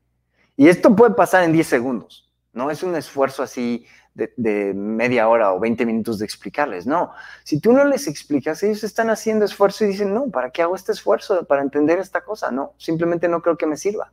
Y 0.57 0.67
esto 0.67 0.95
puede 0.95 1.13
pasar 1.13 1.43
en 1.43 1.53
10 1.53 1.67
segundos, 1.67 2.29
no 2.51 2.71
es 2.71 2.81
un 2.81 2.95
esfuerzo 2.95 3.43
así 3.43 3.85
de, 4.15 4.73
media 4.73 5.29
hora 5.29 5.53
o 5.53 5.59
20 5.59 5.85
minutos 5.85 6.17
de 6.17 6.25
explicarles, 6.25 6.87
no. 6.87 7.11
Si 7.43 7.59
tú 7.59 7.71
no 7.71 7.85
les 7.85 8.07
explicas, 8.07 8.63
ellos 8.63 8.83
están 8.83 9.11
haciendo 9.11 9.45
esfuerzo 9.45 9.85
y 9.85 9.89
dicen, 9.89 10.13
no, 10.13 10.31
¿para 10.31 10.49
qué 10.49 10.63
hago 10.63 10.75
este 10.75 10.91
esfuerzo 10.91 11.45
para 11.45 11.61
entender 11.61 11.99
esta 11.99 12.21
cosa? 12.21 12.49
No, 12.49 12.73
simplemente 12.77 13.27
no 13.27 13.43
creo 13.43 13.57
que 13.57 13.67
me 13.67 13.77
sirva. 13.77 14.11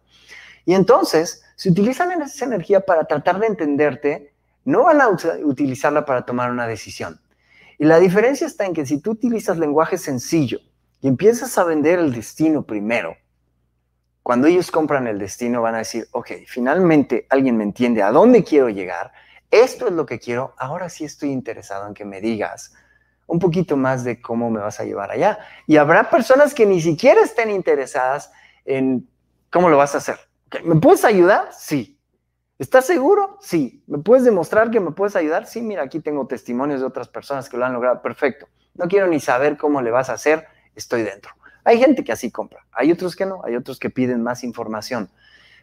Y 0.66 0.74
entonces, 0.74 1.42
si 1.56 1.70
utilizan 1.70 2.12
esa 2.20 2.44
energía 2.44 2.80
para 2.80 3.04
tratar 3.04 3.40
de 3.40 3.46
entenderte, 3.46 4.34
no 4.64 4.84
van 4.84 5.00
a 5.00 5.08
utilizarla 5.08 6.04
para 6.04 6.26
tomar 6.26 6.50
una 6.50 6.66
decisión. 6.66 7.20
Y 7.78 7.86
la 7.86 7.98
diferencia 7.98 8.46
está 8.46 8.66
en 8.66 8.74
que 8.74 8.84
si 8.84 9.00
tú 9.00 9.12
utilizas 9.12 9.58
lenguaje 9.58 9.96
sencillo 9.96 10.58
y 11.00 11.08
empiezas 11.08 11.56
a 11.56 11.64
vender 11.64 11.98
el 11.98 12.12
destino 12.12 12.62
primero, 12.62 13.16
cuando 14.24 14.46
ellos 14.46 14.70
compran 14.70 15.06
el 15.06 15.18
destino 15.18 15.60
van 15.60 15.74
a 15.74 15.78
decir, 15.78 16.08
ok, 16.12 16.30
finalmente 16.46 17.26
alguien 17.28 17.58
me 17.58 17.62
entiende 17.62 18.02
a 18.02 18.10
dónde 18.10 18.42
quiero 18.42 18.70
llegar, 18.70 19.12
esto 19.50 19.86
es 19.86 19.92
lo 19.92 20.06
que 20.06 20.18
quiero, 20.18 20.54
ahora 20.56 20.88
sí 20.88 21.04
estoy 21.04 21.30
interesado 21.30 21.86
en 21.86 21.92
que 21.92 22.06
me 22.06 22.22
digas 22.22 22.72
un 23.26 23.38
poquito 23.38 23.76
más 23.76 24.02
de 24.02 24.22
cómo 24.22 24.48
me 24.48 24.60
vas 24.60 24.80
a 24.80 24.84
llevar 24.84 25.10
allá. 25.10 25.38
Y 25.66 25.76
habrá 25.76 26.08
personas 26.08 26.54
que 26.54 26.64
ni 26.64 26.80
siquiera 26.80 27.20
estén 27.20 27.50
interesadas 27.50 28.32
en 28.64 29.06
cómo 29.50 29.68
lo 29.68 29.76
vas 29.76 29.94
a 29.94 29.98
hacer. 29.98 30.18
¿Me 30.64 30.76
puedes 30.76 31.04
ayudar? 31.04 31.50
Sí. 31.52 32.00
¿Estás 32.58 32.86
seguro? 32.86 33.36
Sí. 33.42 33.84
¿Me 33.86 33.98
puedes 33.98 34.24
demostrar 34.24 34.70
que 34.70 34.80
me 34.80 34.92
puedes 34.92 35.16
ayudar? 35.16 35.46
Sí, 35.46 35.60
mira, 35.60 35.82
aquí 35.82 36.00
tengo 36.00 36.26
testimonios 36.26 36.80
de 36.80 36.86
otras 36.86 37.08
personas 37.08 37.50
que 37.50 37.58
lo 37.58 37.66
han 37.66 37.74
logrado. 37.74 38.00
Perfecto. 38.00 38.48
No 38.74 38.88
quiero 38.88 39.06
ni 39.06 39.20
saber 39.20 39.58
cómo 39.58 39.82
le 39.82 39.90
vas 39.90 40.08
a 40.08 40.14
hacer, 40.14 40.46
estoy 40.74 41.02
dentro. 41.02 41.34
Hay 41.64 41.78
gente 41.78 42.04
que 42.04 42.12
así 42.12 42.30
compra, 42.30 42.64
hay 42.72 42.92
otros 42.92 43.16
que 43.16 43.26
no, 43.26 43.42
hay 43.44 43.56
otros 43.56 43.78
que 43.78 43.90
piden 43.90 44.22
más 44.22 44.44
información. 44.44 45.08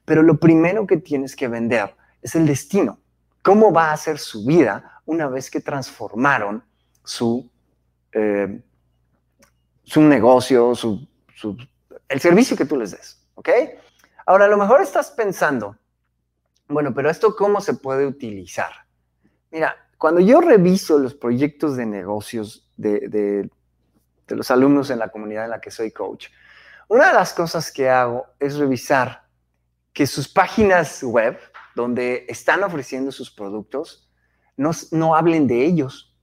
Pero 0.06 0.24
lo 0.24 0.40
primero 0.40 0.88
que 0.88 0.98
tienes 0.98 1.36
que 1.36 1.48
vender 1.48 1.96
es 2.22 2.36
el 2.36 2.46
destino. 2.46 3.00
¿Cómo 3.42 3.72
va 3.72 3.92
a 3.92 3.98
ser 3.98 4.20
su 4.20 4.46
vida 4.46 5.02
una 5.06 5.28
vez 5.28 5.50
que 5.50 5.62
transformaron 5.62 6.64
su, 7.04 7.50
eh, 8.12 8.62
su 9.84 10.02
negocio, 10.02 10.76
su, 10.76 11.08
el 12.08 12.20
servicio 12.20 12.58
que 12.58 12.66
tú 12.66 12.78
les 12.78 12.92
des? 12.92 13.22
¿Ok? 13.36 13.50
Ahora, 14.26 14.46
a 14.46 14.48
lo 14.48 14.58
mejor 14.58 14.82
estás 14.82 15.12
pensando, 15.12 15.76
bueno, 16.68 16.94
pero 16.94 17.10
esto 17.10 17.36
cómo 17.36 17.62
se 17.62 17.74
puede 17.74 18.06
utilizar. 18.06 18.72
Mira, 19.52 19.76
cuando 19.98 20.22
yo 20.22 20.42
reviso 20.42 20.98
los 21.00 21.14
proyectos 21.14 21.76
de 21.76 21.86
negocios 21.86 22.68
de, 22.78 23.08
de, 23.08 23.50
los 24.36 24.52
alumnos 24.52 24.90
en 24.90 25.00
la 25.00 25.10
comunidad 25.10 25.46
en 25.46 25.52
la 25.52 25.62
que 25.62 25.72
soy 25.72 25.92
coach, 25.92 26.28
una 26.88 27.08
de 27.08 27.14
las 27.14 27.34
cosas 27.34 27.72
que 27.72 27.90
hago 27.90 28.26
es 28.40 28.58
revisar 28.58 29.24
que 29.94 30.08
sus 30.08 30.28
páginas 30.28 31.04
web, 31.04 31.38
donde 31.76 32.26
están 32.28 32.64
ofreciendo 32.64 33.12
sus 33.12 33.32
productos, 33.32 34.10
no, 34.58 34.72
no 34.92 35.16
hablen 35.16 35.48
de 35.48 35.64
ellos. 35.66 36.16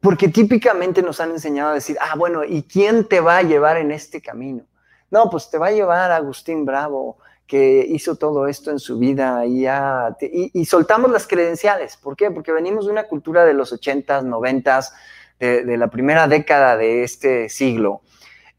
Porque 0.00 0.28
típicamente 0.28 1.02
nos 1.02 1.20
han 1.20 1.30
enseñado 1.30 1.70
a 1.70 1.74
decir, 1.74 1.96
ah, 2.00 2.14
bueno, 2.16 2.44
¿y 2.44 2.62
quién 2.62 3.08
te 3.08 3.20
va 3.20 3.38
a 3.38 3.42
llevar 3.42 3.76
en 3.76 3.90
este 3.90 4.20
camino? 4.20 4.66
No, 5.10 5.30
pues 5.30 5.50
te 5.50 5.58
va 5.58 5.68
a 5.68 5.72
llevar 5.72 6.10
Agustín 6.10 6.64
Bravo, 6.64 7.18
que 7.46 7.86
hizo 7.88 8.16
todo 8.16 8.48
esto 8.48 8.70
en 8.70 8.78
su 8.78 8.98
vida 8.98 9.46
y, 9.46 9.62
ya, 9.62 10.16
y, 10.20 10.64
soltamos 10.64 11.10
las 11.10 11.26
credenciales. 11.26 11.96
¿Por 11.96 12.16
qué? 12.16 12.30
Porque 12.30 12.52
venimos 12.52 12.86
de 12.86 12.92
una 12.92 13.04
cultura 13.04 13.44
de 13.44 13.54
los 13.54 13.72
80s, 13.72 14.24
90s, 14.24 14.92
de, 15.38 15.76
la 15.76 15.88
primera 15.88 16.28
década 16.28 16.76
de 16.76 17.02
este 17.02 17.48
siglo, 17.48 18.02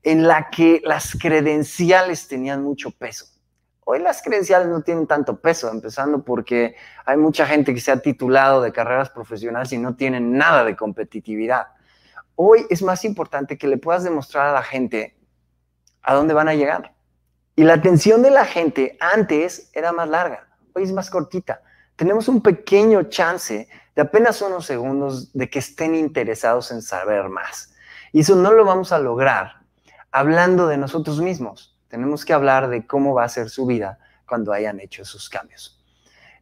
en 0.03 0.27
la 0.27 0.49
que 0.49 0.81
las 0.83 1.17
credenciales 1.19 2.27
tenían 2.27 2.63
mucho 2.63 2.91
peso. 2.91 3.25
Hoy 3.83 3.99
las 3.99 4.21
credenciales 4.21 4.67
no 4.67 4.81
tienen 4.81 5.07
tanto 5.07 5.39
peso, 5.39 5.69
empezando 5.69 6.23
porque 6.23 6.75
hay 7.05 7.17
mucha 7.17 7.45
gente 7.45 7.73
que 7.73 7.79
se 7.79 7.91
ha 7.91 8.01
titulado 8.01 8.61
de 8.61 8.71
carreras 8.71 9.09
profesionales 9.09 9.71
y 9.71 9.77
no 9.77 9.95
tienen 9.95 10.37
nada 10.37 10.65
de 10.65 10.75
competitividad. 10.75 11.67
Hoy 12.35 12.65
es 12.69 12.81
más 12.81 13.05
importante 13.05 13.57
que 13.57 13.67
le 13.67 13.77
puedas 13.77 14.03
demostrar 14.03 14.47
a 14.47 14.53
la 14.53 14.63
gente 14.63 15.17
a 16.01 16.13
dónde 16.13 16.33
van 16.33 16.49
a 16.49 16.53
llegar 16.53 16.93
y 17.55 17.63
la 17.63 17.73
atención 17.73 18.21
de 18.21 18.29
la 18.29 18.45
gente 18.45 18.97
antes 18.99 19.71
era 19.73 19.91
más 19.91 20.07
larga, 20.07 20.47
hoy 20.73 20.83
es 20.83 20.91
más 20.91 21.09
cortita. 21.09 21.61
Tenemos 21.97 22.27
un 22.27 22.41
pequeño 22.41 23.09
chance 23.09 23.67
de 23.95 24.01
apenas 24.01 24.41
unos 24.43 24.67
segundos 24.67 25.33
de 25.33 25.49
que 25.49 25.57
estén 25.57 25.95
interesados 25.95 26.71
en 26.71 26.83
saber 26.83 27.27
más. 27.27 27.73
Y 28.13 28.19
eso 28.19 28.35
no 28.35 28.53
lo 28.53 28.63
vamos 28.63 28.91
a 28.91 28.99
lograr 28.99 29.63
hablando 30.11 30.67
de 30.67 30.77
nosotros 30.77 31.19
mismos. 31.19 31.75
Tenemos 31.87 32.23
que 32.23 32.33
hablar 32.33 32.69
de 32.69 32.85
cómo 32.85 33.15
va 33.15 33.23
a 33.23 33.29
ser 33.29 33.49
su 33.49 33.65
vida 33.65 33.97
cuando 34.27 34.53
hayan 34.53 34.79
hecho 34.79 35.01
esos 35.01 35.27
cambios. 35.27 35.83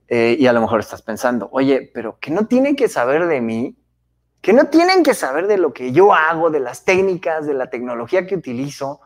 Eh, 0.10 0.36
y 0.38 0.46
a 0.46 0.54
lo 0.54 0.60
mejor 0.60 0.82
estás 0.82 1.02
pensando, 1.02 1.48
oye, 1.54 1.90
pero 1.94 2.20
que 2.20 2.32
no 2.32 2.48
tienen 2.48 2.76
que 2.76 2.90
saber 2.90 3.26
de 3.26 3.40
mí, 3.40 3.78
que 4.42 4.52
no 4.52 4.68
tienen 4.68 5.04
que 5.04 5.14
saber 5.14 5.48
de 5.48 5.58
lo 5.58 5.74
que 5.74 5.94
yo 5.94 6.14
hago, 6.14 6.50
de 6.50 6.60
las 6.60 6.84
técnicas, 6.84 7.48
de 7.48 7.54
la 7.54 7.70
tecnología 7.70 8.28
que 8.28 8.36
utilizo, 8.36 9.00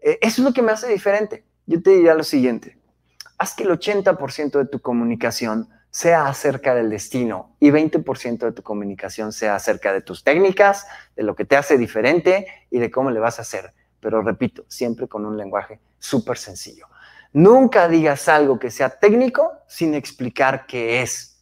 eh, 0.00 0.18
eso 0.22 0.40
es 0.40 0.46
lo 0.46 0.54
que 0.54 0.62
me 0.62 0.72
hace 0.72 0.88
diferente. 0.88 1.44
Yo 1.66 1.82
te 1.82 1.90
diría 1.90 2.14
lo 2.14 2.24
siguiente, 2.24 2.78
haz 3.36 3.54
que 3.54 3.64
el 3.64 3.70
80% 3.70 4.58
de 4.58 4.66
tu 4.66 4.80
comunicación 4.80 5.68
sea 5.92 6.26
acerca 6.26 6.74
del 6.74 6.88
destino 6.88 7.54
y 7.60 7.70
20% 7.70 8.38
de 8.38 8.52
tu 8.52 8.62
comunicación 8.62 9.30
sea 9.30 9.56
acerca 9.56 9.92
de 9.92 10.00
tus 10.00 10.24
técnicas, 10.24 10.86
de 11.14 11.22
lo 11.22 11.36
que 11.36 11.44
te 11.44 11.54
hace 11.54 11.76
diferente 11.76 12.46
y 12.70 12.78
de 12.78 12.90
cómo 12.90 13.10
le 13.10 13.20
vas 13.20 13.38
a 13.38 13.42
hacer. 13.42 13.74
Pero 14.00 14.22
repito, 14.22 14.64
siempre 14.68 15.06
con 15.06 15.26
un 15.26 15.36
lenguaje 15.36 15.80
súper 15.98 16.38
sencillo. 16.38 16.86
Nunca 17.34 17.88
digas 17.88 18.26
algo 18.28 18.58
que 18.58 18.70
sea 18.70 18.88
técnico 18.88 19.52
sin 19.68 19.94
explicar 19.94 20.64
qué 20.66 21.02
es. 21.02 21.38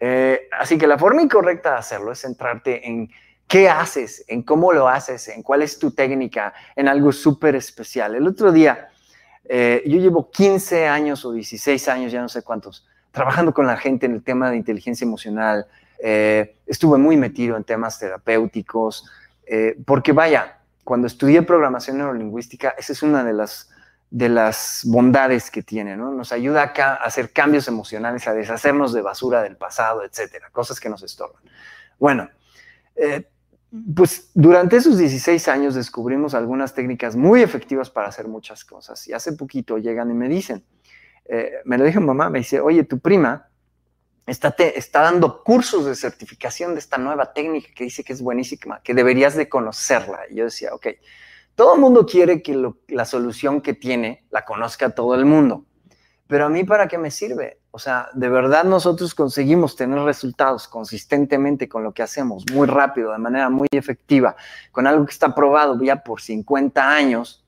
Eh, 0.00 0.48
así 0.58 0.78
que 0.78 0.86
la 0.86 0.98
forma 0.98 1.20
incorrecta 1.20 1.72
de 1.72 1.76
hacerlo 1.76 2.12
es 2.12 2.20
centrarte 2.22 2.88
en 2.88 3.10
qué 3.46 3.68
haces, 3.68 4.24
en 4.26 4.42
cómo 4.42 4.72
lo 4.72 4.88
haces, 4.88 5.28
en 5.28 5.42
cuál 5.42 5.60
es 5.60 5.78
tu 5.78 5.90
técnica, 5.90 6.54
en 6.74 6.88
algo 6.88 7.12
súper 7.12 7.54
especial. 7.54 8.14
El 8.14 8.26
otro 8.26 8.52
día, 8.52 8.88
eh, 9.44 9.82
yo 9.86 9.98
llevo 9.98 10.30
15 10.30 10.86
años 10.86 11.26
o 11.26 11.32
16 11.32 11.88
años, 11.88 12.10
ya 12.10 12.22
no 12.22 12.28
sé 12.30 12.42
cuántos, 12.42 12.85
trabajando 13.16 13.54
con 13.54 13.66
la 13.66 13.78
gente 13.78 14.04
en 14.04 14.12
el 14.12 14.22
tema 14.22 14.50
de 14.50 14.58
inteligencia 14.58 15.06
emocional. 15.06 15.66
Eh, 16.02 16.58
estuve 16.66 16.98
muy 16.98 17.16
metido 17.16 17.56
en 17.56 17.64
temas 17.64 17.98
terapéuticos, 17.98 19.10
eh, 19.46 19.74
porque 19.86 20.12
vaya, 20.12 20.58
cuando 20.84 21.06
estudié 21.06 21.40
programación 21.40 21.96
neurolingüística, 21.96 22.74
esa 22.76 22.92
es 22.92 23.02
una 23.02 23.24
de 23.24 23.32
las, 23.32 23.70
de 24.10 24.28
las 24.28 24.82
bondades 24.84 25.50
que 25.50 25.62
tiene, 25.62 25.96
¿no? 25.96 26.12
Nos 26.12 26.30
ayuda 26.30 26.74
a, 26.76 26.82
a 26.82 26.94
hacer 26.96 27.32
cambios 27.32 27.68
emocionales, 27.68 28.28
a 28.28 28.34
deshacernos 28.34 28.92
de 28.92 29.00
basura 29.00 29.42
del 29.42 29.56
pasado, 29.56 30.04
etcétera, 30.04 30.50
cosas 30.52 30.78
que 30.78 30.90
nos 30.90 31.02
estorban. 31.02 31.42
Bueno, 31.98 32.28
pues 33.94 34.30
durante 34.34 34.76
esos 34.76 34.98
16 34.98 35.48
años 35.48 35.74
descubrimos 35.74 36.34
algunas 36.34 36.74
técnicas 36.74 37.16
muy 37.16 37.40
efectivas 37.40 37.88
para 37.88 38.08
hacer 38.08 38.28
muchas 38.28 38.62
cosas. 38.66 39.08
Y 39.08 39.14
hace 39.14 39.32
poquito 39.32 39.78
llegan 39.78 40.10
y 40.10 40.14
me 40.14 40.28
dicen, 40.28 40.62
eh, 41.28 41.52
me 41.64 41.78
lo 41.78 41.84
dijo 41.84 42.00
mamá, 42.00 42.30
me 42.30 42.38
dice, 42.38 42.60
oye, 42.60 42.84
tu 42.84 42.98
prima 42.98 43.48
está, 44.26 44.54
está 44.58 45.02
dando 45.02 45.42
cursos 45.42 45.86
de 45.86 45.94
certificación 45.94 46.74
de 46.74 46.80
esta 46.80 46.98
nueva 46.98 47.32
técnica 47.32 47.68
que 47.74 47.84
dice 47.84 48.04
que 48.04 48.12
es 48.12 48.22
buenísima, 48.22 48.80
que 48.82 48.94
deberías 48.94 49.36
de 49.36 49.48
conocerla. 49.48 50.20
Y 50.30 50.36
yo 50.36 50.44
decía, 50.44 50.74
ok, 50.74 50.88
todo 51.54 51.74
el 51.74 51.80
mundo 51.80 52.04
quiere 52.06 52.42
que 52.42 52.70
la 52.88 53.04
solución 53.04 53.60
que 53.60 53.74
tiene 53.74 54.26
la 54.30 54.44
conozca 54.44 54.90
todo 54.90 55.14
el 55.14 55.24
mundo. 55.24 55.64
Pero 56.26 56.46
a 56.46 56.48
mí, 56.48 56.64
¿para 56.64 56.88
qué 56.88 56.98
me 56.98 57.10
sirve? 57.10 57.60
O 57.70 57.78
sea, 57.78 58.08
de 58.14 58.28
verdad 58.28 58.64
nosotros 58.64 59.14
conseguimos 59.14 59.76
tener 59.76 59.98
resultados 60.00 60.66
consistentemente 60.66 61.68
con 61.68 61.84
lo 61.84 61.92
que 61.92 62.02
hacemos, 62.02 62.44
muy 62.52 62.66
rápido, 62.66 63.12
de 63.12 63.18
manera 63.18 63.48
muy 63.48 63.68
efectiva, 63.70 64.34
con 64.72 64.86
algo 64.86 65.06
que 65.06 65.12
está 65.12 65.34
probado 65.34 65.80
ya 65.82 66.02
por 66.02 66.20
50 66.20 66.90
años. 66.90 67.45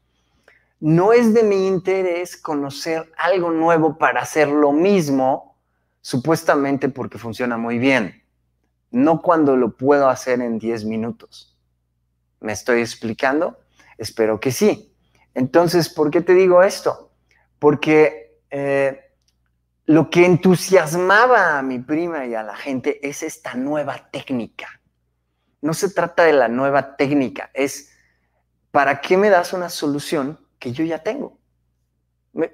No 0.81 1.13
es 1.13 1.35
de 1.35 1.43
mi 1.43 1.67
interés 1.67 2.37
conocer 2.37 3.13
algo 3.17 3.51
nuevo 3.51 3.99
para 3.99 4.23
hacer 4.23 4.49
lo 4.49 4.73
mismo, 4.73 5.59
supuestamente 6.01 6.89
porque 6.89 7.19
funciona 7.19 7.57
muy 7.57 7.79
bien. 7.79 8.23
No 8.91 9.21
cuando 9.21 9.57
lo 9.57 9.77
puedo 9.77 10.09
hacer 10.09 10.41
en 10.41 10.59
10 10.59 10.85
minutos. 10.85 11.59
¿Me 12.41 12.53
estoy 12.53 12.81
explicando? 12.81 13.59
Espero 13.99 14.39
que 14.39 14.53
sí. 14.53 14.95
Entonces, 15.35 15.89
¿por 15.89 16.11
qué 16.11 16.21
te 16.21 16.35
digo 16.35 16.63
esto? 16.63 17.11
Porque 17.59 18.41
eh, 18.51 19.01
lo 19.87 20.11
que 20.11 20.25
entusiasmaba 20.25 21.59
a 21.59 21.63
mi 21.63 21.81
prima 21.81 22.25
y 22.27 22.35
a 22.35 22.43
la 22.45 22.55
gente 22.55 23.07
es 23.07 23.23
esta 23.23 23.55
nueva 23.55 24.11
técnica. 24.13 24.81
No 25.61 25.75
se 25.75 25.91
trata 25.91 26.25
de 26.25 26.35
la 26.35 26.47
nueva 26.49 26.97
técnica, 26.97 27.51
es 27.53 27.91
¿para 28.71 29.01
qué 29.01 29.17
me 29.17 29.29
das 29.29 29.53
una 29.53 29.69
solución 29.69 30.39
que 30.59 30.73
yo 30.73 30.85
ya 30.85 31.03
tengo? 31.03 31.39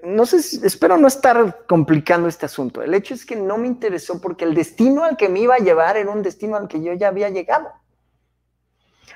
No 0.03 0.25
sé, 0.25 0.39
espero 0.67 0.97
no 0.97 1.09
estar 1.09 1.67
complicando 1.67 2.29
este 2.29 2.47
asunto. 2.47 2.83
El 2.83 2.95
hecho 2.95 3.13
es 3.13 3.27
que 3.27 3.37
no 3.37 3.59
me 3.59 3.67
interesó 3.67 4.21
porque 4.21 4.45
el 4.45 4.55
destino 4.55 5.05
al 5.05 5.17
que 5.17 5.29
me 5.29 5.41
iba 5.41 5.57
a 5.57 5.59
llevar 5.59 5.97
era 5.97 6.11
un 6.11 6.23
destino 6.23 6.57
al 6.57 6.69
que 6.69 6.83
yo 6.83 6.93
ya 6.95 7.09
había 7.09 7.29
llegado. 7.29 7.71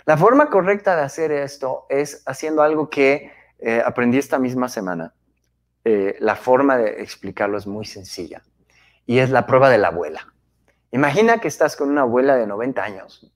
La 0.04 0.16
forma 0.16 0.50
correcta 0.50 0.96
de 0.96 1.02
hacer 1.02 1.32
esto 1.32 1.86
es 1.88 2.22
haciendo 2.26 2.62
algo 2.62 2.90
que 2.90 3.30
eh, 3.58 3.82
aprendí 3.84 4.18
esta 4.18 4.38
misma 4.38 4.68
semana 4.68 5.14
eh, 5.84 6.16
la 6.20 6.36
forma 6.36 6.76
de 6.76 7.02
explicarlo 7.02 7.56
es 7.56 7.66
muy 7.66 7.86
sencilla 7.86 8.42
y 9.06 9.20
es 9.20 9.30
la 9.30 9.46
prueba 9.46 9.70
de 9.70 9.78
la 9.78 9.88
abuela. 9.88 10.34
Imagina 10.90 11.38
que 11.38 11.48
estás 11.48 11.76
con 11.76 11.88
una 11.88 12.02
abuela 12.02 12.36
de 12.36 12.46
90 12.46 12.82
años 12.82 13.32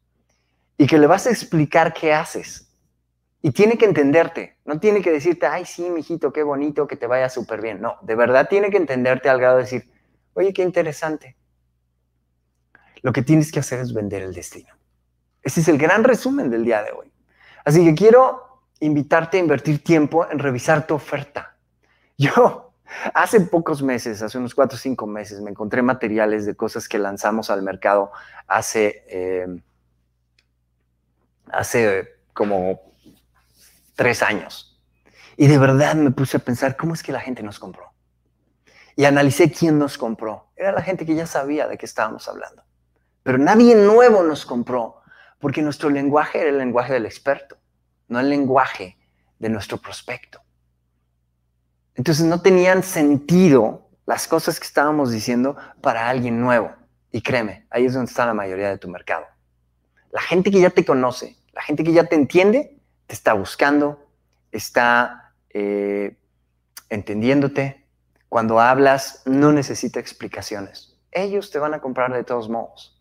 y 0.76 0.86
que 0.86 0.98
le 0.98 1.06
vas 1.06 1.26
a 1.26 1.30
explicar 1.30 1.94
qué 1.94 2.12
haces 2.12 2.71
y 3.42 3.50
tiene 3.50 3.76
que 3.76 3.84
entenderte, 3.84 4.58
no 4.64 4.78
tiene 4.78 5.02
que 5.02 5.10
decirte, 5.10 5.46
ay, 5.46 5.64
sí, 5.64 5.90
mijito, 5.90 6.32
qué 6.32 6.42
bonito, 6.42 6.86
que 6.86 6.96
te 6.96 7.06
vaya 7.06 7.28
súper 7.28 7.60
bien. 7.60 7.80
No, 7.80 7.96
de 8.02 8.14
verdad 8.14 8.48
tiene 8.48 8.70
que 8.70 8.76
entenderte 8.76 9.28
al 9.28 9.40
grado 9.40 9.56
de 9.56 9.64
decir, 9.64 9.90
oye, 10.34 10.52
qué 10.52 10.62
interesante. 10.62 11.36
Lo 13.02 13.12
que 13.12 13.22
tienes 13.22 13.50
que 13.50 13.60
hacer 13.60 13.80
es 13.80 13.92
vender 13.92 14.22
el 14.22 14.32
destino. 14.32 14.72
Ese 15.42 15.60
es 15.60 15.68
el 15.68 15.76
gran 15.76 16.04
resumen 16.04 16.50
del 16.50 16.64
día 16.64 16.82
de 16.82 16.92
hoy. 16.92 17.12
Así 17.64 17.84
que 17.84 17.94
quiero 17.94 18.62
invitarte 18.78 19.38
a 19.38 19.40
invertir 19.40 19.82
tiempo 19.82 20.28
en 20.30 20.38
revisar 20.38 20.86
tu 20.86 20.94
oferta 20.94 21.52
yo 22.22 22.72
hace 23.14 23.40
pocos 23.40 23.82
meses, 23.82 24.22
hace 24.22 24.38
unos 24.38 24.54
cuatro 24.54 24.76
o 24.76 24.78
cinco 24.78 25.06
meses, 25.06 25.40
me 25.40 25.50
encontré 25.50 25.82
materiales 25.82 26.46
de 26.46 26.54
cosas 26.54 26.88
que 26.88 26.98
lanzamos 26.98 27.50
al 27.50 27.62
mercado 27.62 28.12
hace, 28.46 29.04
eh, 29.08 29.46
hace 31.50 32.08
como 32.32 32.91
tres 33.94 34.22
años. 34.22 34.80
Y 35.36 35.46
de 35.46 35.58
verdad 35.58 35.94
me 35.94 36.10
puse 36.10 36.36
a 36.36 36.40
pensar, 36.40 36.76
¿cómo 36.76 36.94
es 36.94 37.02
que 37.02 37.12
la 37.12 37.20
gente 37.20 37.42
nos 37.42 37.58
compró? 37.58 37.92
y 38.96 39.04
analicé 39.04 39.50
quién 39.50 39.78
nos 39.78 39.98
compró. 39.98 40.50
Era 40.56 40.72
la 40.72 40.82
gente 40.82 41.06
que 41.06 41.14
ya 41.14 41.26
sabía 41.26 41.66
de 41.66 41.78
qué 41.78 41.86
estábamos 41.86 42.28
hablando. 42.28 42.62
Pero 43.22 43.38
nadie 43.38 43.74
nuevo 43.74 44.22
nos 44.22 44.44
compró, 44.44 45.02
porque 45.38 45.62
nuestro 45.62 45.90
lenguaje 45.90 46.40
era 46.40 46.50
el 46.50 46.58
lenguaje 46.58 46.92
del 46.92 47.06
experto, 47.06 47.56
no 48.08 48.20
el 48.20 48.28
lenguaje 48.28 48.98
de 49.38 49.48
nuestro 49.48 49.78
prospecto. 49.78 50.40
Entonces 51.94 52.24
no 52.24 52.40
tenían 52.40 52.82
sentido 52.82 53.88
las 54.06 54.26
cosas 54.26 54.58
que 54.58 54.66
estábamos 54.66 55.10
diciendo 55.10 55.56
para 55.80 56.08
alguien 56.08 56.40
nuevo. 56.40 56.72
Y 57.10 57.22
créeme, 57.22 57.66
ahí 57.70 57.86
es 57.86 57.94
donde 57.94 58.10
está 58.10 58.26
la 58.26 58.34
mayoría 58.34 58.70
de 58.70 58.78
tu 58.78 58.88
mercado. 58.88 59.26
La 60.10 60.20
gente 60.20 60.50
que 60.50 60.60
ya 60.60 60.70
te 60.70 60.84
conoce, 60.84 61.36
la 61.52 61.62
gente 61.62 61.84
que 61.84 61.92
ya 61.92 62.04
te 62.04 62.16
entiende, 62.16 62.78
está 63.12 63.34
buscando, 63.34 64.06
está 64.50 65.34
eh, 65.50 66.16
entendiéndote. 66.88 67.86
Cuando 68.28 68.58
hablas, 68.58 69.22
no 69.26 69.52
necesita 69.52 70.00
explicaciones. 70.00 70.96
Ellos 71.10 71.50
te 71.50 71.58
van 71.58 71.74
a 71.74 71.80
comprar 71.80 72.12
de 72.12 72.24
todos 72.24 72.48
modos. 72.48 73.00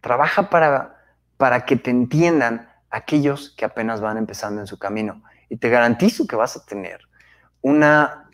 Trabaja 0.00 0.50
para, 0.50 1.02
para 1.38 1.64
que 1.64 1.76
te 1.76 1.90
entiendan 1.90 2.70
aquellos 2.90 3.54
que 3.56 3.64
apenas 3.64 4.00
van 4.00 4.18
empezando 4.18 4.60
en 4.60 4.66
su 4.66 4.78
camino. 4.78 5.22
Y 5.48 5.56
te 5.56 5.70
garantizo 5.70 6.26
que 6.26 6.36
vas 6.36 6.56
a 6.56 6.64
tener 6.64 7.00
una 7.62 8.28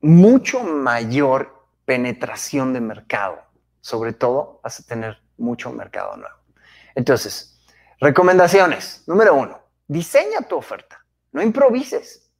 mucho 0.00 0.62
mayor 0.62 1.66
penetración 1.86 2.74
de 2.74 2.80
mercado. 2.80 3.42
Sobre 3.80 4.12
todo, 4.12 4.60
vas 4.62 4.78
a 4.80 4.82
tener 4.82 5.18
mucho 5.38 5.72
mercado 5.72 6.16
nuevo. 6.16 6.36
Entonces, 6.94 7.58
recomendaciones. 7.98 9.04
Número 9.06 9.34
uno, 9.34 9.67
diseña 9.88 10.42
tu 10.42 10.56
oferta. 10.56 11.04
No 11.32 11.42
improvises. 11.42 12.30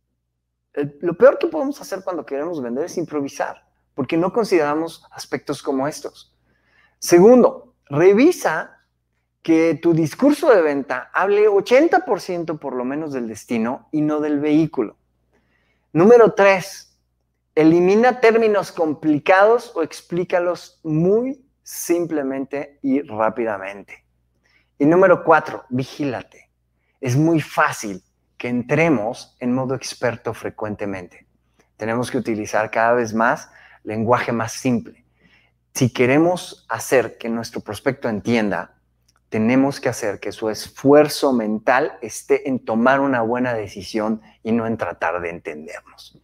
lo 1.00 1.14
peor 1.14 1.38
que 1.38 1.48
podemos 1.48 1.80
hacer 1.80 2.04
cuando 2.04 2.24
queremos 2.24 2.62
vender 2.62 2.84
es 2.84 2.98
improvisar, 2.98 3.66
porque 3.94 4.16
no 4.16 4.32
consideramos 4.32 5.04
aspectos 5.10 5.60
como 5.60 5.88
estos. 5.88 6.36
Segundo, 7.00 7.74
revisa 7.86 8.78
que 9.42 9.74
tu 9.80 9.94
discurso 9.94 10.54
de 10.54 10.62
venta 10.62 11.10
hable 11.12 11.48
80% 11.48 12.58
por 12.58 12.74
lo 12.74 12.84
menos 12.84 13.12
del 13.12 13.26
destino 13.26 13.88
y 13.90 14.02
no 14.02 14.20
del 14.20 14.38
vehículo. 14.38 14.98
Número 15.92 16.34
tres, 16.34 16.96
elimina 17.54 18.20
términos 18.20 18.70
complicados 18.70 19.72
o 19.74 19.82
explícalos 19.82 20.80
muy 20.84 21.44
simplemente 21.62 22.78
y 22.82 23.00
rápidamente. 23.02 24.04
Y 24.78 24.86
número 24.86 25.24
cuatro, 25.24 25.64
vigílate. 25.70 26.47
Es 27.00 27.16
muy 27.16 27.40
fácil 27.40 28.02
que 28.36 28.48
entremos 28.48 29.36
en 29.40 29.54
modo 29.54 29.74
experto 29.74 30.34
frecuentemente. 30.34 31.26
Tenemos 31.76 32.10
que 32.10 32.18
utilizar 32.18 32.70
cada 32.70 32.94
vez 32.94 33.14
más 33.14 33.50
lenguaje 33.84 34.32
más 34.32 34.52
simple. 34.52 35.04
Si 35.74 35.92
queremos 35.92 36.66
hacer 36.68 37.18
que 37.18 37.28
nuestro 37.28 37.60
prospecto 37.60 38.08
entienda, 38.08 38.74
tenemos 39.28 39.80
que 39.80 39.88
hacer 39.88 40.20
que 40.20 40.32
su 40.32 40.48
esfuerzo 40.48 41.32
mental 41.32 41.98
esté 42.00 42.48
en 42.48 42.64
tomar 42.64 43.00
una 43.00 43.22
buena 43.22 43.54
decisión 43.54 44.22
y 44.42 44.52
no 44.52 44.66
en 44.66 44.76
tratar 44.76 45.20
de 45.20 45.30
entendernos. 45.30 46.18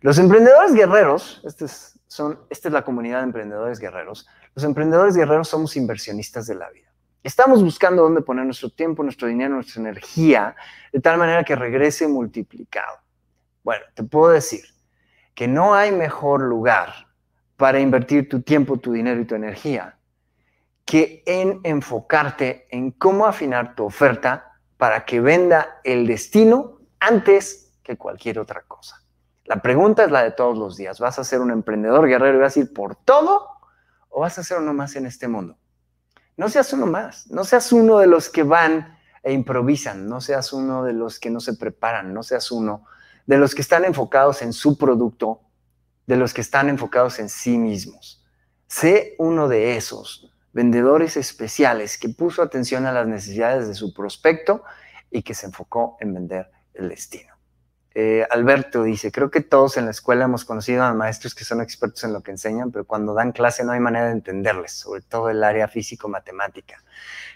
Los 0.00 0.18
emprendedores 0.18 0.74
guerreros, 0.74 1.42
este 1.44 1.66
son, 2.06 2.38
esta 2.50 2.68
es 2.68 2.72
la 2.72 2.84
comunidad 2.84 3.18
de 3.18 3.24
emprendedores 3.24 3.78
guerreros, 3.80 4.28
los 4.54 4.64
emprendedores 4.64 5.16
guerreros 5.16 5.48
somos 5.48 5.76
inversionistas 5.76 6.46
de 6.46 6.54
la 6.54 6.70
vida. 6.70 6.85
Estamos 7.26 7.60
buscando 7.60 8.04
dónde 8.04 8.22
poner 8.22 8.44
nuestro 8.44 8.70
tiempo, 8.70 9.02
nuestro 9.02 9.26
dinero, 9.26 9.56
nuestra 9.56 9.80
energía, 9.80 10.54
de 10.92 11.00
tal 11.00 11.18
manera 11.18 11.42
que 11.42 11.56
regrese 11.56 12.06
multiplicado. 12.06 13.00
Bueno, 13.64 13.82
te 13.94 14.04
puedo 14.04 14.30
decir 14.30 14.60
que 15.34 15.48
no 15.48 15.74
hay 15.74 15.90
mejor 15.90 16.40
lugar 16.40 17.08
para 17.56 17.80
invertir 17.80 18.28
tu 18.28 18.42
tiempo, 18.42 18.76
tu 18.76 18.92
dinero 18.92 19.20
y 19.20 19.24
tu 19.24 19.34
energía 19.34 19.98
que 20.84 21.24
en 21.26 21.58
enfocarte 21.64 22.68
en 22.70 22.92
cómo 22.92 23.26
afinar 23.26 23.74
tu 23.74 23.86
oferta 23.86 24.60
para 24.76 25.04
que 25.04 25.20
venda 25.20 25.80
el 25.82 26.06
destino 26.06 26.78
antes 27.00 27.76
que 27.82 27.96
cualquier 27.96 28.38
otra 28.38 28.62
cosa. 28.68 29.02
La 29.46 29.60
pregunta 29.60 30.04
es 30.04 30.12
la 30.12 30.22
de 30.22 30.30
todos 30.30 30.56
los 30.56 30.76
días. 30.76 31.00
¿Vas 31.00 31.18
a 31.18 31.24
ser 31.24 31.40
un 31.40 31.50
emprendedor 31.50 32.06
guerrero 32.06 32.38
y 32.38 32.40
vas 32.42 32.56
a 32.56 32.60
ir 32.60 32.72
por 32.72 32.94
todo 32.94 33.48
o 34.10 34.20
vas 34.20 34.38
a 34.38 34.44
ser 34.44 34.58
uno 34.58 34.72
más 34.72 34.94
en 34.94 35.06
este 35.06 35.26
mundo? 35.26 35.58
No 36.36 36.48
seas 36.48 36.72
uno 36.72 36.86
más, 36.86 37.30
no 37.30 37.44
seas 37.44 37.72
uno 37.72 37.98
de 37.98 38.06
los 38.06 38.28
que 38.28 38.42
van 38.42 38.98
e 39.22 39.32
improvisan, 39.32 40.06
no 40.06 40.20
seas 40.20 40.52
uno 40.52 40.84
de 40.84 40.92
los 40.92 41.18
que 41.18 41.30
no 41.30 41.40
se 41.40 41.54
preparan, 41.54 42.12
no 42.12 42.22
seas 42.22 42.50
uno 42.52 42.84
de 43.26 43.38
los 43.38 43.54
que 43.54 43.62
están 43.62 43.84
enfocados 43.84 44.42
en 44.42 44.52
su 44.52 44.76
producto, 44.78 45.40
de 46.06 46.16
los 46.16 46.32
que 46.32 46.42
están 46.42 46.68
enfocados 46.68 47.18
en 47.18 47.28
sí 47.28 47.58
mismos. 47.58 48.24
Sé 48.68 49.14
uno 49.18 49.48
de 49.48 49.76
esos 49.76 50.32
vendedores 50.52 51.16
especiales 51.16 51.98
que 51.98 52.08
puso 52.08 52.42
atención 52.42 52.86
a 52.86 52.92
las 52.92 53.06
necesidades 53.06 53.66
de 53.68 53.74
su 53.74 53.92
prospecto 53.92 54.62
y 55.10 55.22
que 55.22 55.34
se 55.34 55.46
enfocó 55.46 55.96
en 56.00 56.14
vender 56.14 56.50
el 56.74 56.88
destino. 56.88 57.35
Eh, 57.98 58.26
Alberto 58.28 58.82
dice, 58.82 59.10
creo 59.10 59.30
que 59.30 59.40
todos 59.40 59.78
en 59.78 59.86
la 59.86 59.90
escuela 59.90 60.26
hemos 60.26 60.44
conocido 60.44 60.84
a 60.84 60.92
maestros 60.92 61.34
que 61.34 61.44
son 61.44 61.62
expertos 61.62 62.04
en 62.04 62.12
lo 62.12 62.22
que 62.22 62.30
enseñan, 62.30 62.70
pero 62.70 62.84
cuando 62.84 63.14
dan 63.14 63.32
clase 63.32 63.64
no 63.64 63.72
hay 63.72 63.80
manera 63.80 64.08
de 64.08 64.12
entenderles, 64.12 64.72
sobre 64.72 65.00
todo 65.00 65.30
el 65.30 65.42
área 65.42 65.66
físico-matemática. 65.66 66.84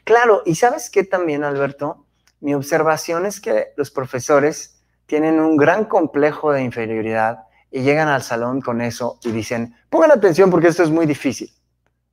Claro, 0.05 0.43
y 0.45 0.57
sabes 0.57 0.91
qué 0.91 1.03
también, 1.03 1.45
Alberto, 1.45 2.05
mi 2.41 2.53
observación 2.53 3.25
es 3.25 3.41
que 3.41 3.69
los 3.79 3.91
profesores 3.91 4.83
tienen 5.07 5.41
un 5.41 5.57
gran 5.57 5.87
complejo 5.87 6.53
de 6.53 6.63
inferioridad 6.63 7.39
y 7.71 7.81
llegan 7.81 8.09
al 8.09 8.23
salón 8.23 8.61
con 8.61 8.83
eso 8.83 9.19
y 9.25 9.31
dicen, 9.31 9.75
pongan 9.89 10.11
atención 10.11 10.51
porque 10.51 10.69
esto 10.69 10.83
es 10.83 10.91
muy 10.91 11.07
difícil. 11.07 11.51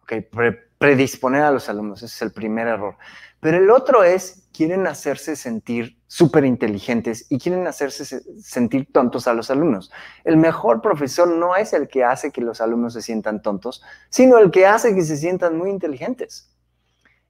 Ok, 0.03 0.13
predisponer 0.77 1.41
a 1.41 1.51
los 1.51 1.67
alumnos, 1.67 2.01
ese 2.01 2.15
es 2.15 2.21
el 2.21 2.31
primer 2.31 2.67
error. 2.67 2.95
Pero 3.39 3.57
el 3.57 3.69
otro 3.69 4.03
es, 4.03 4.47
quieren 4.51 4.87
hacerse 4.87 5.35
sentir 5.35 5.97
súper 6.07 6.45
inteligentes 6.45 7.27
y 7.29 7.37
quieren 7.37 7.67
hacerse 7.67 8.05
sentir 8.41 8.91
tontos 8.91 9.27
a 9.27 9.33
los 9.33 9.51
alumnos. 9.51 9.91
El 10.23 10.37
mejor 10.37 10.81
profesor 10.81 11.27
no 11.27 11.55
es 11.55 11.73
el 11.73 11.87
que 11.87 12.03
hace 12.03 12.31
que 12.31 12.41
los 12.41 12.61
alumnos 12.61 12.93
se 12.93 13.01
sientan 13.01 13.41
tontos, 13.41 13.83
sino 14.09 14.37
el 14.39 14.49
que 14.49 14.65
hace 14.65 14.95
que 14.95 15.03
se 15.03 15.17
sientan 15.17 15.57
muy 15.57 15.69
inteligentes. 15.69 16.51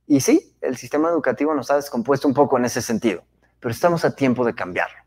Y 0.05 0.21
sí, 0.21 0.55
el 0.61 0.77
sistema 0.77 1.09
educativo 1.09 1.53
nos 1.53 1.69
ha 1.69 1.75
descompuesto 1.75 2.27
un 2.27 2.33
poco 2.33 2.57
en 2.57 2.65
ese 2.65 2.81
sentido, 2.81 3.23
pero 3.59 3.71
estamos 3.71 4.05
a 4.05 4.15
tiempo 4.15 4.45
de 4.45 4.55
cambiarlo. 4.55 5.06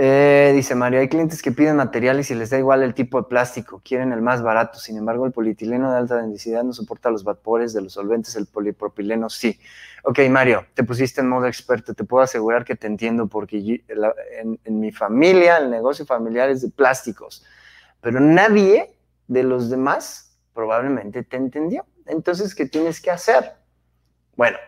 Eh, 0.00 0.52
dice 0.54 0.76
Mario, 0.76 1.00
hay 1.00 1.08
clientes 1.08 1.42
que 1.42 1.50
piden 1.50 1.74
materiales 1.74 2.30
y 2.30 2.36
les 2.36 2.50
da 2.50 2.58
igual 2.58 2.84
el 2.84 2.94
tipo 2.94 3.20
de 3.20 3.26
plástico, 3.26 3.82
quieren 3.84 4.12
el 4.12 4.22
más 4.22 4.42
barato, 4.42 4.78
sin 4.78 4.96
embargo 4.96 5.26
el 5.26 5.32
polietileno 5.32 5.90
de 5.90 5.98
alta 5.98 6.18
densidad 6.18 6.62
no 6.62 6.72
soporta 6.72 7.10
los 7.10 7.24
vapores 7.24 7.72
de 7.72 7.80
los 7.80 7.94
solventes, 7.94 8.36
el 8.36 8.46
polipropileno 8.46 9.28
sí. 9.28 9.58
Ok, 10.04 10.20
Mario, 10.30 10.66
te 10.74 10.84
pusiste 10.84 11.20
en 11.20 11.28
modo 11.28 11.48
experto, 11.48 11.94
te 11.94 12.04
puedo 12.04 12.22
asegurar 12.22 12.64
que 12.64 12.76
te 12.76 12.86
entiendo 12.86 13.26
porque 13.26 13.82
en, 13.88 14.60
en 14.62 14.78
mi 14.78 14.92
familia 14.92 15.56
el 15.56 15.68
negocio 15.68 16.06
familiar 16.06 16.48
es 16.48 16.62
de 16.62 16.70
plásticos, 16.70 17.44
pero 18.00 18.20
nadie 18.20 18.94
de 19.26 19.42
los 19.42 19.68
demás 19.68 20.38
probablemente 20.54 21.24
te 21.24 21.38
entendió. 21.38 21.84
Entonces, 22.06 22.54
¿qué 22.54 22.66
tienes 22.66 23.00
que 23.00 23.10
hacer? 23.10 23.56
Bueno, 24.36 24.58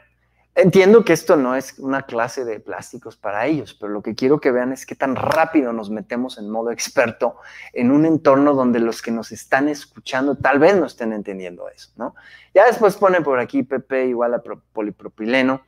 Entiendo 0.62 1.06
que 1.06 1.14
esto 1.14 1.36
no 1.36 1.56
es 1.56 1.78
una 1.78 2.02
clase 2.02 2.44
de 2.44 2.60
plásticos 2.60 3.16
para 3.16 3.46
ellos, 3.46 3.72
pero 3.72 3.90
lo 3.90 4.02
que 4.02 4.14
quiero 4.14 4.42
que 4.42 4.50
vean 4.50 4.72
es 4.72 4.84
qué 4.84 4.94
tan 4.94 5.16
rápido 5.16 5.72
nos 5.72 5.88
metemos 5.88 6.36
en 6.36 6.50
modo 6.50 6.70
experto 6.70 7.36
en 7.72 7.90
un 7.90 8.04
entorno 8.04 8.52
donde 8.52 8.78
los 8.78 9.00
que 9.00 9.10
nos 9.10 9.32
están 9.32 9.68
escuchando 9.68 10.36
tal 10.36 10.58
vez 10.58 10.76
no 10.76 10.84
estén 10.84 11.14
entendiendo 11.14 11.70
eso, 11.70 11.90
¿no? 11.96 12.14
Ya 12.52 12.66
después 12.66 12.96
pone 12.96 13.22
por 13.22 13.38
aquí 13.38 13.62
PP 13.62 14.08
igual 14.08 14.34
a 14.34 14.42
polipropileno. 14.42 15.62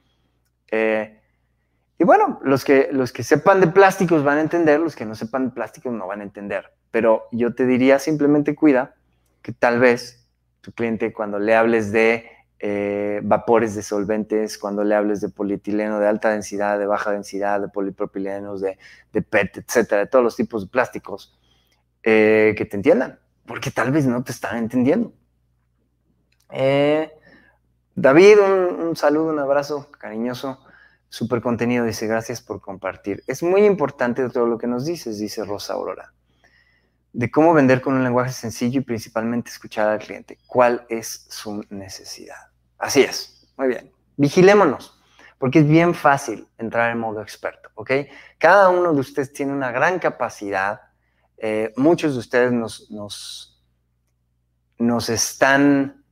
Eh, 0.70 1.18
y 1.98 2.04
bueno, 2.04 2.38
los 2.44 2.62
que, 2.62 2.90
los 2.92 3.12
que 3.12 3.22
sepan 3.22 3.62
de 3.62 3.68
plásticos 3.68 4.22
van 4.22 4.38
a 4.38 4.42
entender, 4.42 4.78
los 4.78 4.94
que 4.94 5.06
no 5.06 5.14
sepan 5.14 5.46
de 5.46 5.54
plásticos 5.54 5.90
no 5.94 6.06
van 6.06 6.20
a 6.20 6.24
entender. 6.24 6.70
Pero 6.90 7.28
yo 7.32 7.54
te 7.54 7.64
diría 7.64 7.98
simplemente 7.98 8.54
cuida 8.54 8.94
que 9.40 9.52
tal 9.52 9.80
vez 9.80 10.28
tu 10.60 10.70
cliente 10.72 11.14
cuando 11.14 11.38
le 11.38 11.56
hables 11.56 11.92
de 11.92 12.28
eh, 12.64 13.20
vapores 13.24 13.74
de 13.74 13.82
solventes, 13.82 14.56
cuando 14.56 14.84
le 14.84 14.94
hables 14.94 15.20
de 15.20 15.28
polietileno 15.28 15.98
de 15.98 16.06
alta 16.06 16.30
densidad, 16.30 16.78
de 16.78 16.86
baja 16.86 17.10
densidad, 17.10 17.60
de 17.60 17.66
polipropilenos, 17.66 18.60
de, 18.60 18.78
PET, 19.10 19.56
etcétera, 19.56 20.02
de 20.02 20.06
todos 20.06 20.24
los 20.24 20.36
tipos 20.36 20.62
de 20.62 20.70
plásticos, 20.70 21.36
eh, 22.04 22.54
que 22.56 22.64
te 22.64 22.76
entiendan, 22.76 23.18
porque 23.46 23.72
tal 23.72 23.90
vez 23.90 24.06
no 24.06 24.22
te 24.22 24.30
están 24.30 24.58
entendiendo. 24.58 25.12
Eh, 26.50 27.10
David, 27.96 28.38
un, 28.38 28.94
saludo, 28.94 29.30
un 29.30 29.40
abrazo 29.40 29.90
cariñoso, 29.90 30.60
súper 31.08 31.42
contenido, 31.42 31.84
dice 31.84 32.06
gracias 32.06 32.40
por 32.40 32.60
compartir. 32.60 33.24
Es 33.26 33.42
muy 33.42 33.64
importante 33.64 34.28
todo 34.28 34.46
lo 34.46 34.56
que 34.56 34.68
nos 34.68 34.84
dices, 34.86 35.18
dice 35.18 35.44
Rosa 35.44 35.74
Aurora 35.74 36.12
de 37.12 37.30
cómo 37.30 37.52
vender 37.52 37.82
con 37.82 37.94
un 37.94 38.04
lenguaje 38.04 38.32
sencillo 38.32 38.80
y 38.80 38.84
principalmente 38.84 39.50
escuchar 39.50 39.88
al 39.88 39.98
cliente. 39.98 40.38
¿Cuál 40.46 40.86
es 40.88 41.26
su 41.28 41.62
necesidad? 41.68 42.51
Así 42.82 43.00
es. 43.00 43.48
Muy 43.56 43.68
bien. 43.68 43.90
Vigilémonos, 44.16 45.00
porque 45.38 45.60
es 45.60 45.66
bien 45.66 45.94
fácil 45.94 46.46
entrar 46.58 46.90
en 46.90 46.98
modo 46.98 47.22
experto, 47.22 47.70
¿ok? 47.74 47.90
Cada 48.38 48.68
uno 48.68 48.92
de 48.92 49.00
ustedes 49.00 49.32
tiene 49.32 49.52
una 49.52 49.72
gran 49.72 49.98
capacidad 49.98 50.80
eh, 51.44 51.72
muchos 51.76 52.12
de 52.12 52.20
ustedes 52.20 52.52
nos, 52.52 52.88
nos, 52.92 53.60
nos 54.78 55.08
están 55.08 56.04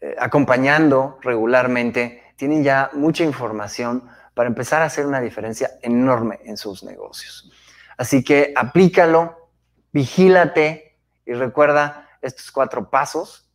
eh, 0.00 0.16
acompañando 0.18 1.20
regularmente, 1.22 2.34
tienen 2.34 2.64
ya 2.64 2.90
mucha 2.92 3.22
información 3.22 4.08
para 4.34 4.48
empezar 4.48 4.82
a 4.82 4.86
hacer 4.86 5.06
una 5.06 5.20
diferencia 5.20 5.70
enorme 5.82 6.40
en 6.44 6.56
sus 6.56 6.82
negocios. 6.82 7.48
Así 7.96 8.24
que 8.24 8.52
aplícalo, 8.56 9.50
vigílate 9.92 10.98
y 11.24 11.32
recuerda 11.34 12.08
estos 12.20 12.50
cuatro 12.50 12.90
pasos. 12.90 13.48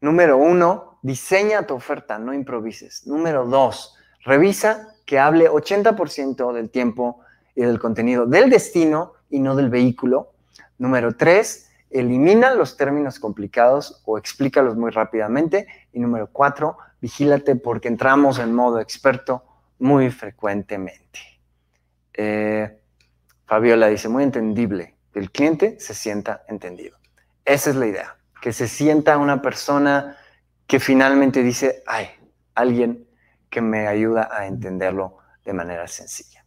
Número 0.00 0.36
uno, 0.36 0.89
diseña 1.02 1.66
tu 1.66 1.74
oferta, 1.74 2.18
no 2.18 2.34
improvises. 2.34 3.06
Número 3.06 3.46
dos, 3.46 3.96
revisa 4.24 4.94
que 5.06 5.18
hable 5.18 5.48
80% 5.48 6.52
del 6.52 6.70
tiempo 6.70 7.20
y 7.54 7.62
del 7.62 7.78
contenido 7.78 8.26
del 8.26 8.50
destino 8.50 9.14
y 9.28 9.40
no 9.40 9.56
del 9.56 9.70
vehículo. 9.70 10.32
Número 10.78 11.16
tres, 11.16 11.70
elimina 11.90 12.54
los 12.54 12.76
términos 12.76 13.18
complicados 13.18 14.02
o 14.04 14.18
explícalos 14.18 14.76
muy 14.76 14.90
rápidamente. 14.90 15.66
Y 15.92 16.00
número 16.00 16.28
cuatro, 16.32 16.78
vigílate 17.00 17.56
porque 17.56 17.88
entramos 17.88 18.38
en 18.38 18.54
modo 18.54 18.80
experto 18.80 19.44
muy 19.78 20.10
frecuentemente. 20.10 21.20
Eh, 22.14 22.78
Fabiola 23.46 23.88
dice, 23.88 24.08
muy 24.08 24.22
entendible, 24.22 24.94
que 25.12 25.18
el 25.18 25.30
cliente 25.30 25.80
se 25.80 25.94
sienta 25.94 26.44
entendido. 26.48 26.96
Esa 27.44 27.70
es 27.70 27.76
la 27.76 27.86
idea, 27.86 28.16
que 28.40 28.52
se 28.52 28.68
sienta 28.68 29.18
una 29.18 29.42
persona 29.42 30.16
que 30.70 30.78
finalmente 30.78 31.42
dice, 31.42 31.82
ay, 31.84 32.06
alguien 32.54 33.08
que 33.50 33.60
me 33.60 33.88
ayuda 33.88 34.28
a 34.30 34.46
entenderlo 34.46 35.16
de 35.44 35.52
manera 35.52 35.88
sencilla. 35.88 36.44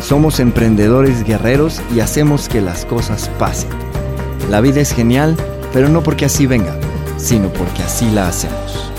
Somos 0.02 0.40
emprendedores 0.40 1.24
guerreros 1.24 1.82
y 1.96 2.02
hacemos 2.02 2.48
que 2.48 2.62
las 2.62 2.86
cosas 2.86 3.28
pasen. 3.40 3.87
La 4.49 4.62
vida 4.62 4.79
es 4.79 4.93
genial, 4.93 5.36
pero 5.73 5.89
no 5.89 6.01
porque 6.03 6.25
así 6.25 6.45
venga, 6.45 6.73
sino 7.17 7.49
porque 7.49 7.83
así 7.83 8.10
la 8.12 8.29
hacemos. 8.29 8.91